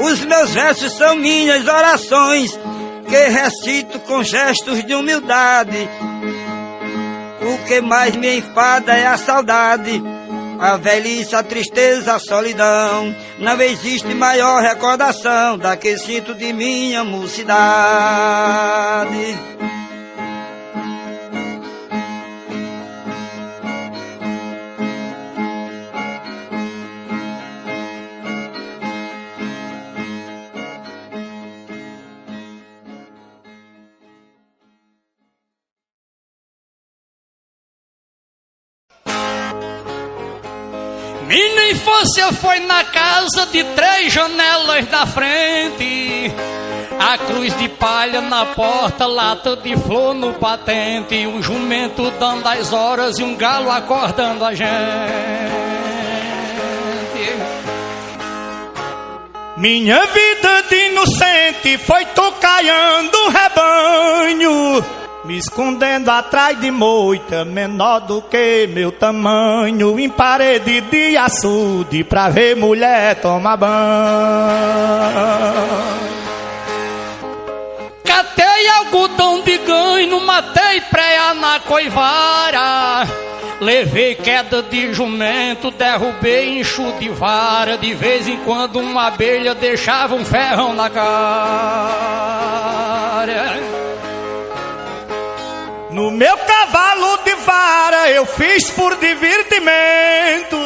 Os 0.00 0.24
meus 0.24 0.50
versos 0.50 0.92
são 0.92 1.16
minhas 1.16 1.66
orações, 1.66 2.56
que 3.08 3.28
recito 3.28 3.98
com 4.00 4.22
gestos 4.22 4.84
de 4.84 4.94
humildade. 4.94 5.88
O 7.42 7.66
que 7.66 7.80
mais 7.80 8.14
me 8.14 8.38
enfada 8.38 8.96
é 8.96 9.06
a 9.06 9.16
saudade 9.16 10.00
a 10.58 10.76
velhice, 10.76 11.34
a 11.34 11.42
tristeza, 11.42 12.14
a 12.14 12.18
solidão. 12.18 13.14
Não 13.38 13.60
existe 13.60 14.14
maior 14.14 14.62
recordação 14.62 15.58
da 15.58 15.76
que 15.76 15.98
sinto 15.98 16.34
de 16.34 16.52
minha 16.52 17.04
mocidade. 17.04 17.54
Infância 41.94 42.32
foi 42.32 42.58
na 42.60 42.82
casa 42.84 43.46
de 43.52 43.62
três 43.62 44.12
janelas 44.12 44.84
da 44.86 45.06
frente. 45.06 46.32
A 46.98 47.16
cruz 47.18 47.56
de 47.56 47.68
palha 47.68 48.20
na 48.20 48.46
porta, 48.46 49.06
lata 49.06 49.54
de 49.54 49.76
flor 49.76 50.12
no 50.12 50.34
patente, 50.34 51.24
um 51.26 51.40
jumento 51.40 52.10
dando 52.18 52.46
as 52.48 52.72
horas 52.72 53.18
e 53.18 53.22
um 53.22 53.36
galo 53.36 53.70
acordando 53.70 54.44
a 54.44 54.52
gente. 54.54 54.68
Minha 59.56 60.04
vida 60.06 60.62
de 60.68 60.88
inocente 60.88 61.78
foi 61.78 62.04
tocaiando 62.06 63.28
rebanho 63.28 65.03
me 65.24 65.38
escondendo 65.38 66.10
atrás 66.10 66.60
de 66.60 66.70
moita, 66.70 67.44
menor 67.46 68.00
do 68.00 68.20
que 68.20 68.66
meu 68.66 68.92
tamanho, 68.92 69.98
em 69.98 70.10
parede 70.10 70.82
de 70.82 71.16
açude, 71.16 72.04
pra 72.04 72.28
ver 72.28 72.54
mulher 72.54 73.14
tomar 73.16 73.56
banho. 73.56 73.72
Catei 78.04 78.68
algodão 78.68 79.40
de 79.42 79.56
ganho, 79.58 80.20
matei 80.20 80.82
preia 80.90 81.32
na 81.34 81.58
coivara. 81.60 83.08
Levei 83.60 84.14
queda 84.16 84.62
de 84.62 84.92
jumento, 84.92 85.70
derrubei 85.70 86.58
enxo 86.60 86.92
de 86.98 87.08
vara. 87.08 87.78
De 87.78 87.94
vez 87.94 88.28
em 88.28 88.36
quando 88.38 88.78
uma 88.78 89.06
abelha 89.06 89.54
deixava 89.54 90.14
um 90.14 90.24
ferrão 90.24 90.74
na 90.74 90.90
cara. 90.90 91.14
No 95.94 96.10
meu 96.10 96.36
cavalo 96.36 97.18
de 97.18 97.36
vara 97.36 98.10
eu 98.10 98.26
fiz 98.26 98.68
por 98.68 98.96
divertimento. 98.96 100.58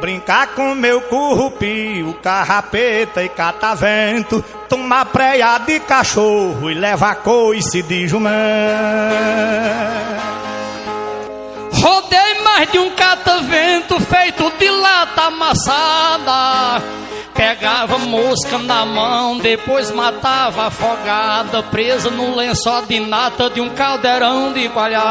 brincar 0.00 0.54
com 0.54 0.72
meu 0.72 1.00
currupio, 1.00 2.14
carrapeta 2.22 3.24
e 3.24 3.28
catavento, 3.28 4.40
tomar 4.68 5.06
preia 5.06 5.58
de 5.58 5.80
cachorro 5.80 6.70
e 6.70 6.74
levar 6.74 7.16
coice 7.16 7.82
de 7.82 8.06
jumento. 8.06 8.34
Rodei 11.84 12.42
mais 12.42 12.72
de 12.72 12.78
um 12.78 12.88
catavento 12.92 14.00
feito 14.00 14.50
de 14.58 14.70
lata 14.70 15.24
amassada. 15.24 16.82
Pegava 17.34 17.98
mosca 17.98 18.56
na 18.56 18.86
mão, 18.86 19.36
depois 19.36 19.90
matava 19.90 20.68
afogada, 20.68 21.62
presa 21.64 22.08
no 22.08 22.34
lençol 22.34 22.86
de 22.86 23.00
nata 23.00 23.50
de 23.50 23.60
um 23.60 23.68
caldeirão 23.74 24.54
de 24.54 24.66
coalhada. 24.70 25.04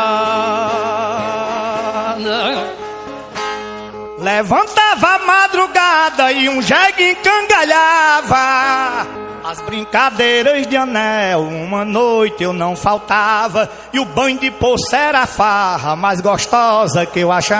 Levantava 4.17 5.07
a 5.09 5.19
madrugada 5.19 6.32
e 6.32 6.49
um 6.49 6.59
jegue 6.59 7.11
encangalhava. 7.11 9.05
As 9.43 9.59
brincadeiras 9.59 10.65
de 10.65 10.77
anel, 10.77 11.41
uma 11.41 11.83
noite 11.83 12.41
eu 12.41 12.53
não 12.53 12.77
faltava. 12.77 13.69
E 13.91 13.99
o 13.99 14.05
banho 14.05 14.39
de 14.39 14.49
poço 14.49 14.95
era 14.95 15.23
a 15.23 15.27
farra 15.27 15.97
mais 15.97 16.21
gostosa 16.21 17.05
que 17.05 17.19
eu 17.19 17.29
achava. 17.29 17.51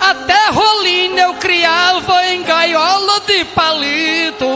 Até 0.00 0.48
rolinha 0.50 1.24
eu 1.24 1.34
criava 1.34 2.26
em 2.28 2.42
gaiola 2.42 3.20
de 3.26 3.44
palito. 3.44 4.46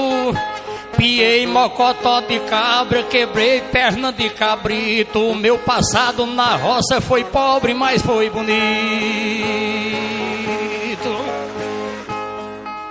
Piei 0.96 1.46
mocotó 1.46 2.22
de 2.22 2.40
cabra, 2.40 3.02
quebrei 3.02 3.60
perna 3.60 4.10
de 4.14 4.30
cabrito. 4.30 5.34
Meu 5.34 5.58
passado 5.58 6.24
na 6.24 6.56
roça 6.56 7.02
foi 7.02 7.22
pobre, 7.24 7.74
mas 7.74 8.00
foi 8.00 8.30
bonito. 8.30 9.74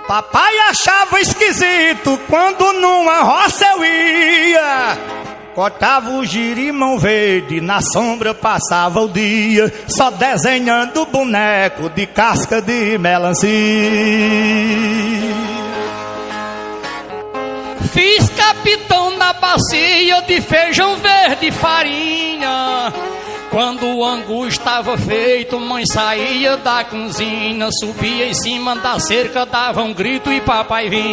Papai 0.06 0.58
achava 0.68 1.18
esquisito 1.18 2.20
quando 2.28 2.74
numa 2.74 3.22
roça 3.22 3.64
eu 3.64 3.84
ia. 3.84 4.98
Cortava 5.54 6.10
o 6.10 6.26
girimão 6.26 6.98
verde, 6.98 7.60
na 7.60 7.80
sombra 7.80 8.34
passava 8.34 9.00
o 9.00 9.08
dia, 9.08 9.72
só 9.86 10.10
desenhando 10.10 11.06
boneco 11.06 11.88
de 11.88 12.06
casca 12.06 12.60
de 12.60 12.98
melancia. 12.98 13.50
Fiz 17.92 18.28
capitão 18.30 19.16
na 19.16 19.32
bacia 19.32 20.20
de 20.22 20.40
feijão 20.42 20.96
verde 20.96 21.46
e 21.46 21.52
farinha. 21.52 22.92
Quando 23.54 23.86
o 23.86 24.04
angu 24.04 24.46
estava 24.48 24.98
feito, 24.98 25.60
mãe 25.60 25.86
saía 25.86 26.56
da 26.56 26.82
cozinha, 26.82 27.68
subia 27.70 28.26
em 28.26 28.34
cima 28.34 28.74
da 28.74 28.98
cerca, 28.98 29.46
dava 29.46 29.80
um 29.80 29.94
grito 29.94 30.32
e 30.32 30.40
papai 30.40 30.90
vinha. 30.90 31.04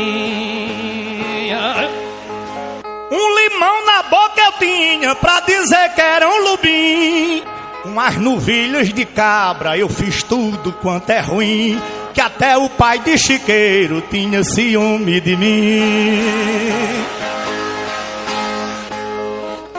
Um 3.12 3.36
limão 3.36 3.86
na 3.86 4.02
boca 4.02 4.42
eu 4.42 4.54
tinha 4.54 5.14
pra 5.14 5.42
dizer 5.42 5.94
que 5.94 6.02
era 6.02 6.28
um 6.28 6.44
lubim. 6.46 7.44
Com 7.84 8.00
as 8.00 8.18
novilhas 8.18 8.92
de 8.92 9.06
cabra 9.06 9.78
eu 9.78 9.88
fiz 9.88 10.24
tudo 10.24 10.74
quanto 10.82 11.12
é 11.12 11.20
ruim 11.20 11.80
que 12.12 12.22
até 12.22 12.58
o 12.58 12.68
pai 12.70 12.98
de 12.98 13.20
Chiqueiro 13.20 14.02
tinha 14.10 14.44
ciúme 14.44 15.22
de 15.22 15.38
mim. 15.38 15.80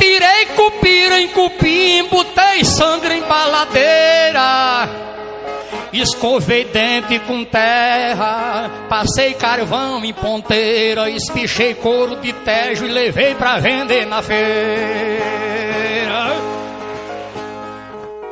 Tirei 0.03 0.46
cupira 0.57 1.20
em 1.20 1.28
cupim, 1.28 2.09
botei 2.11 2.64
sangue 2.64 3.07
em 3.07 3.22
baladeira. 3.22 4.88
Escovei 5.92 6.64
dente 6.64 7.20
com 7.20 7.44
terra, 7.44 8.68
passei 8.88 9.32
carvão 9.34 10.05
em 10.05 10.12
ponteira, 10.12 11.09
espichei 11.09 11.74
couro 11.76 12.16
de 12.16 12.32
tejo 12.32 12.84
e 12.84 12.88
levei 12.88 13.36
pra 13.36 13.61
vender 13.61 14.05
na 14.05 14.20
feira. 14.20 14.42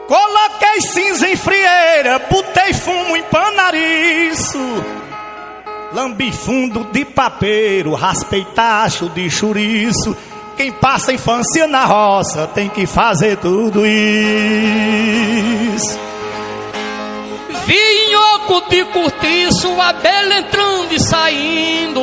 Coloquei 0.09 0.81
cinza 0.81 1.29
em 1.29 1.37
frieira, 1.37 2.18
botei 2.29 2.75
fumo 2.75 3.16
em 3.16 3.23
panariço. 3.23 4.59
Lambi 5.93 6.33
fundo 6.33 6.83
de 6.93 7.05
papeiro, 7.05 7.95
raspei 7.95 8.45
tacho 8.57 9.09
de 9.09 9.31
chouriço. 9.31 10.16
Quem 10.61 10.73
passa 10.73 11.11
infância 11.11 11.67
na 11.67 11.87
roça 11.87 12.47
tem 12.49 12.69
que 12.69 12.85
fazer 12.85 13.39
tudo 13.39 13.87
isso. 13.87 13.99
Vinhoco 17.65 18.69
de 18.69 18.85
cortiço, 18.85 19.81
abelha 19.81 20.41
entrando 20.41 20.93
e 20.93 21.01
saindo. 21.01 22.03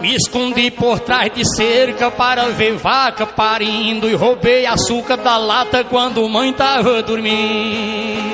Me 0.00 0.16
escondi 0.16 0.72
por 0.72 0.98
trás 0.98 1.32
de 1.32 1.44
cerca 1.54 2.10
para 2.10 2.48
ver 2.48 2.74
vaca 2.78 3.24
parindo 3.26 4.10
e 4.10 4.14
roubei 4.14 4.66
açúcar 4.66 5.18
da 5.18 5.36
lata 5.36 5.84
quando 5.84 6.28
mãe 6.28 6.52
tava 6.52 7.00
dormindo. 7.00 8.32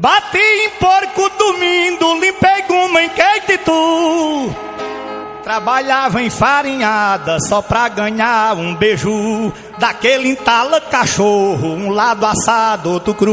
Bati 0.00 0.38
em 0.38 0.70
porco 0.80 1.30
dormindo, 1.36 2.14
limpei 2.14 2.62
goma 2.66 3.02
em 3.02 3.10
tu. 3.66 4.19
Trabalhava 5.50 6.22
em 6.22 6.30
farinhada 6.30 7.40
só 7.40 7.60
pra 7.60 7.88
ganhar 7.88 8.56
um 8.56 8.72
beijo 8.72 9.52
daquele 9.78 10.28
entala 10.28 10.80
cachorro, 10.80 11.74
um 11.74 11.90
lado 11.90 12.24
assado, 12.24 12.92
outro 12.92 13.12
cru. 13.14 13.32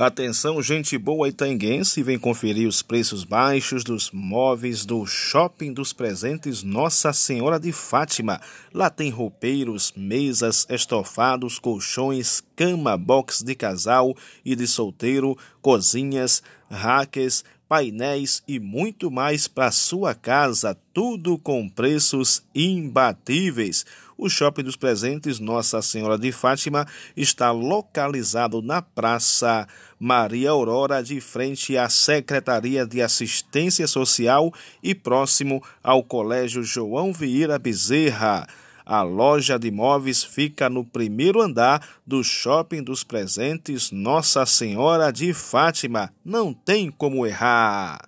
Atenção, 0.00 0.62
gente 0.62 0.96
boa 0.96 1.28
itaenguense, 1.28 2.04
vem 2.04 2.20
conferir 2.20 2.68
os 2.68 2.82
preços 2.82 3.24
baixos 3.24 3.82
dos 3.82 4.12
móveis 4.12 4.86
do 4.86 5.04
Shopping 5.04 5.72
dos 5.72 5.92
Presentes 5.92 6.62
Nossa 6.62 7.12
Senhora 7.12 7.58
de 7.58 7.72
Fátima. 7.72 8.40
Lá 8.72 8.90
tem 8.90 9.10
roupeiros, 9.10 9.92
mesas, 9.96 10.64
estofados, 10.70 11.58
colchões, 11.58 12.44
cama, 12.54 12.96
box 12.96 13.42
de 13.42 13.56
casal 13.56 14.14
e 14.44 14.54
de 14.54 14.68
solteiro, 14.68 15.36
cozinhas, 15.60 16.44
raques, 16.70 17.44
painéis 17.68 18.40
e 18.46 18.60
muito 18.60 19.10
mais 19.10 19.48
para 19.48 19.72
sua 19.72 20.14
casa, 20.14 20.78
tudo 20.94 21.36
com 21.36 21.68
preços 21.68 22.44
imbatíveis. 22.54 23.84
O 24.20 24.28
Shopping 24.28 24.64
dos 24.64 24.74
Presentes 24.74 25.38
Nossa 25.38 25.80
Senhora 25.80 26.18
de 26.18 26.32
Fátima 26.32 26.84
está 27.16 27.52
localizado 27.52 28.60
na 28.60 28.82
Praça 28.82 29.64
Maria 29.96 30.50
Aurora, 30.50 31.00
de 31.04 31.20
frente 31.20 31.76
à 31.76 31.88
Secretaria 31.88 32.84
de 32.84 33.00
Assistência 33.00 33.86
Social 33.86 34.52
e 34.82 34.92
próximo 34.92 35.62
ao 35.80 36.02
Colégio 36.02 36.64
João 36.64 37.12
Vieira 37.12 37.60
Bezerra. 37.60 38.44
A 38.84 39.02
loja 39.02 39.56
de 39.56 39.68
imóveis 39.68 40.24
fica 40.24 40.68
no 40.68 40.84
primeiro 40.84 41.40
andar 41.40 41.86
do 42.04 42.24
Shopping 42.24 42.82
dos 42.82 43.04
Presentes 43.04 43.92
Nossa 43.92 44.44
Senhora 44.44 45.12
de 45.12 45.32
Fátima. 45.32 46.12
Não 46.24 46.52
tem 46.52 46.90
como 46.90 47.24
errar. 47.24 48.07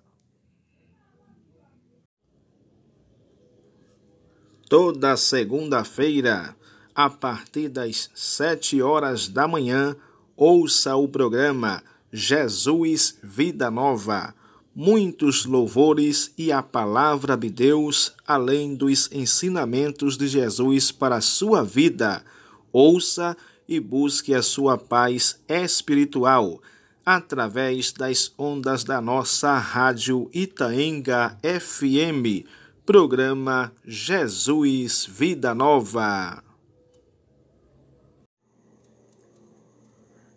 Toda 4.71 5.16
segunda-feira, 5.18 6.57
a 6.95 7.11
partir 7.11 7.68
das 7.68 8.09
sete 8.14 8.81
horas 8.81 9.29
da 9.29 9.47
manhã, 9.47 9.95
ouça 10.35 10.97
o 10.97 11.07
programa 11.07 11.83
Jesus 12.12 13.18
Vida 13.23 13.71
Nova 13.71 14.33
muitos 14.75 15.45
louvores 15.45 16.33
e 16.39 16.53
a 16.53 16.62
palavra 16.62 17.37
de 17.37 17.51
Deus, 17.51 18.14
além 18.27 18.75
dos 18.75 19.11
ensinamentos 19.12 20.16
de 20.16 20.29
Jesus 20.29 20.93
para 20.93 21.16
a 21.16 21.21
sua 21.21 21.64
vida. 21.64 22.25
Ouça 22.73 23.37
e 23.68 23.81
busque 23.81 24.33
a 24.33 24.41
sua 24.41 24.79
paz 24.79 25.41
espiritual 25.49 26.62
através 27.05 27.93
das 27.93 28.33
ondas 28.39 28.85
da 28.85 29.01
nossa 29.01 29.59
Rádio 29.59 30.31
Itaenga 30.33 31.37
FM, 31.43 32.47
programa 32.93 33.72
Jesus 33.86 35.07
Vida 35.09 35.55
Nova. 35.55 36.43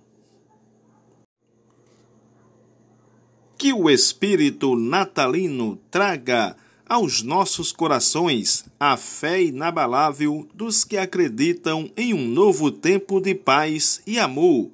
Que 3.57 3.72
o 3.72 3.88
espírito 3.88 4.76
natalino 4.76 5.78
traga 5.90 6.55
aos 6.91 7.22
nossos 7.22 7.70
corações 7.70 8.64
a 8.80 8.97
fé 8.97 9.45
inabalável 9.45 10.49
dos 10.53 10.82
que 10.82 10.97
acreditam 10.97 11.88
em 11.97 12.12
um 12.12 12.26
novo 12.26 12.72
tempo 12.72 13.20
de 13.20 13.32
paz 13.32 14.03
e 14.05 14.18
amor. 14.18 14.72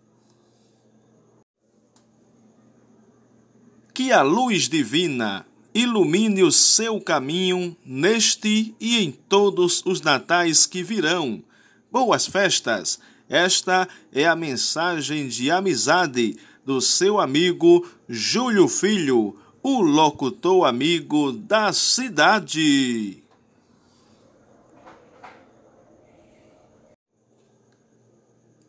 Que 3.98 4.12
a 4.12 4.22
luz 4.22 4.70
divina 4.70 5.44
ilumine 5.74 6.44
o 6.44 6.52
seu 6.52 7.02
caminho 7.02 7.76
neste 7.84 8.76
e 8.80 9.00
em 9.00 9.12
todos 9.12 9.82
os 9.88 10.02
natais 10.02 10.68
que 10.68 10.84
virão. 10.84 11.44
Boas 11.92 12.28
festas! 12.28 13.00
Esta 13.28 13.90
é 14.14 14.28
a 14.28 14.36
mensagem 14.36 15.28
de 15.28 15.50
amizade 15.50 16.38
do 16.64 16.80
seu 16.80 17.20
amigo 17.20 17.90
Júlio 18.08 18.68
Filho, 18.68 19.36
o 19.64 19.82
locutor 19.82 20.68
amigo 20.68 21.32
da 21.32 21.74
cidade. 21.74 23.24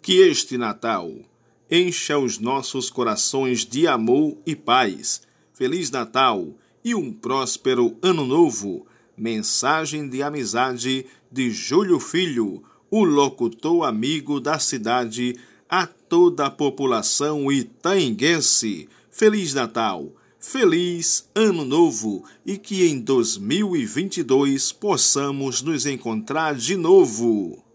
Que 0.00 0.22
este 0.22 0.56
Natal 0.56 1.27
encha 1.70 2.18
os 2.18 2.38
nossos 2.38 2.90
corações 2.90 3.64
de 3.64 3.86
amor 3.86 4.36
e 4.46 4.56
paz. 4.56 5.22
Feliz 5.52 5.90
Natal 5.90 6.54
e 6.84 6.94
um 6.94 7.12
próspero 7.12 7.96
Ano 8.00 8.26
Novo. 8.26 8.86
Mensagem 9.16 10.08
de 10.08 10.22
amizade 10.22 11.04
de 11.30 11.50
Júlio 11.50 11.98
Filho, 11.98 12.62
o 12.90 13.04
locutor 13.04 13.84
amigo 13.84 14.40
da 14.40 14.58
cidade, 14.58 15.36
a 15.68 15.86
toda 15.86 16.46
a 16.46 16.50
população 16.50 17.50
itaenguense. 17.52 18.88
Feliz 19.10 19.52
Natal! 19.52 20.12
Feliz 20.40 21.28
Ano 21.34 21.64
Novo 21.64 22.24
e 22.46 22.56
que 22.56 22.86
em 22.86 23.00
2022 23.00 24.70
possamos 24.70 25.62
nos 25.62 25.84
encontrar 25.84 26.54
de 26.54 26.76
novo. 26.76 27.67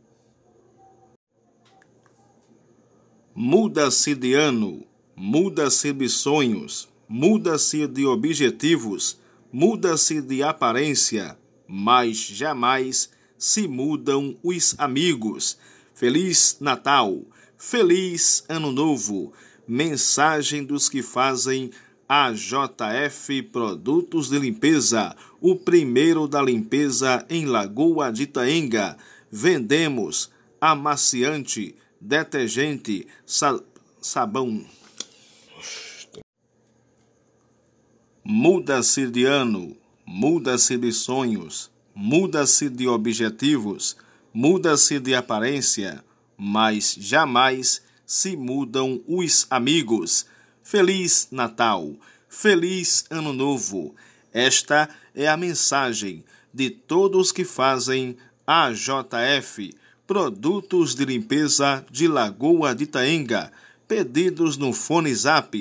Muda-se 3.35 4.13
de 4.13 4.35
ano, 4.35 4.85
muda-se 5.15 5.91
de 5.91 6.07
sonhos, 6.07 6.87
muda-se 7.09 7.87
de 7.87 8.05
objetivos, 8.05 9.19
muda-se 9.51 10.21
de 10.21 10.43
aparência, 10.43 11.35
mas 11.67 12.15
jamais 12.17 13.09
se 13.35 13.67
mudam 13.67 14.37
os 14.43 14.75
amigos. 14.77 15.57
Feliz 15.95 16.57
Natal, 16.59 17.23
feliz 17.57 18.43
Ano 18.47 18.71
Novo. 18.71 19.33
Mensagem 19.67 20.63
dos 20.63 20.87
que 20.87 21.01
fazem 21.01 21.71
a 22.07 22.31
JF 22.31 23.41
Produtos 23.51 24.29
de 24.29 24.37
Limpeza, 24.37 25.15
o 25.41 25.55
primeiro 25.55 26.27
da 26.27 26.39
limpeza 26.39 27.25
em 27.27 27.47
Lagoa 27.47 28.11
de 28.11 28.23
Itaenga. 28.23 28.95
Vendemos 29.31 30.29
amaciante 30.61 31.75
detergente, 32.03 33.07
sabão. 34.01 34.65
Muda-se 38.23 39.07
de 39.07 39.23
ano, 39.23 39.75
muda-se 40.05 40.77
de 40.77 40.91
sonhos, 40.91 41.71
muda-se 41.95 42.69
de 42.69 42.87
objetivos, 42.89 43.95
muda-se 44.33 44.99
de 44.99 45.15
aparência, 45.15 46.03
mas 46.37 46.93
jamais 46.99 47.81
se 48.05 48.35
mudam 48.35 49.01
os 49.07 49.47
amigos. 49.49 50.25
Feliz 50.61 51.29
Natal, 51.31 51.95
feliz 52.27 53.05
Ano 53.09 53.31
Novo. 53.31 53.95
Esta 54.33 54.89
é 55.15 55.27
a 55.27 55.37
mensagem 55.37 56.25
de 56.53 56.69
todos 56.69 57.31
que 57.31 57.45
fazem 57.45 58.17
a 58.45 58.71
JF 58.71 59.82
Produtos 60.05 60.95
de 60.95 61.05
limpeza 61.05 61.85
de 61.89 62.09
Lagoa 62.09 62.75
de 62.75 62.83
Itaenga. 62.83 63.53
Pedidos 63.87 64.57
no 64.57 64.73
Fone 64.73 65.15
Zap 65.15 65.55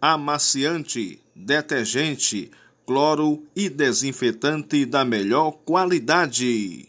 amaciante, 0.00 1.22
detergente, 1.36 2.50
cloro 2.84 3.44
e 3.54 3.68
desinfetante 3.68 4.84
da 4.84 5.04
melhor 5.04 5.52
qualidade. 5.64 6.88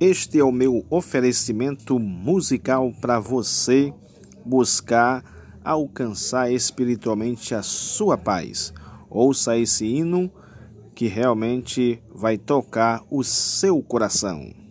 Este 0.00 0.40
é 0.40 0.44
o 0.44 0.50
meu 0.50 0.84
oferecimento 0.90 2.00
musical 2.00 2.92
para 3.00 3.20
você 3.20 3.94
buscar 4.44 5.33
alcançar 5.64 6.52
espiritualmente 6.52 7.54
a 7.54 7.62
sua 7.62 8.18
paz. 8.18 8.72
Ouça 9.08 9.56
esse 9.56 9.86
hino 9.86 10.30
que 10.94 11.06
realmente 11.06 12.02
vai 12.14 12.36
tocar 12.36 13.02
o 13.10 13.24
seu 13.24 13.82
coração. 13.82 14.63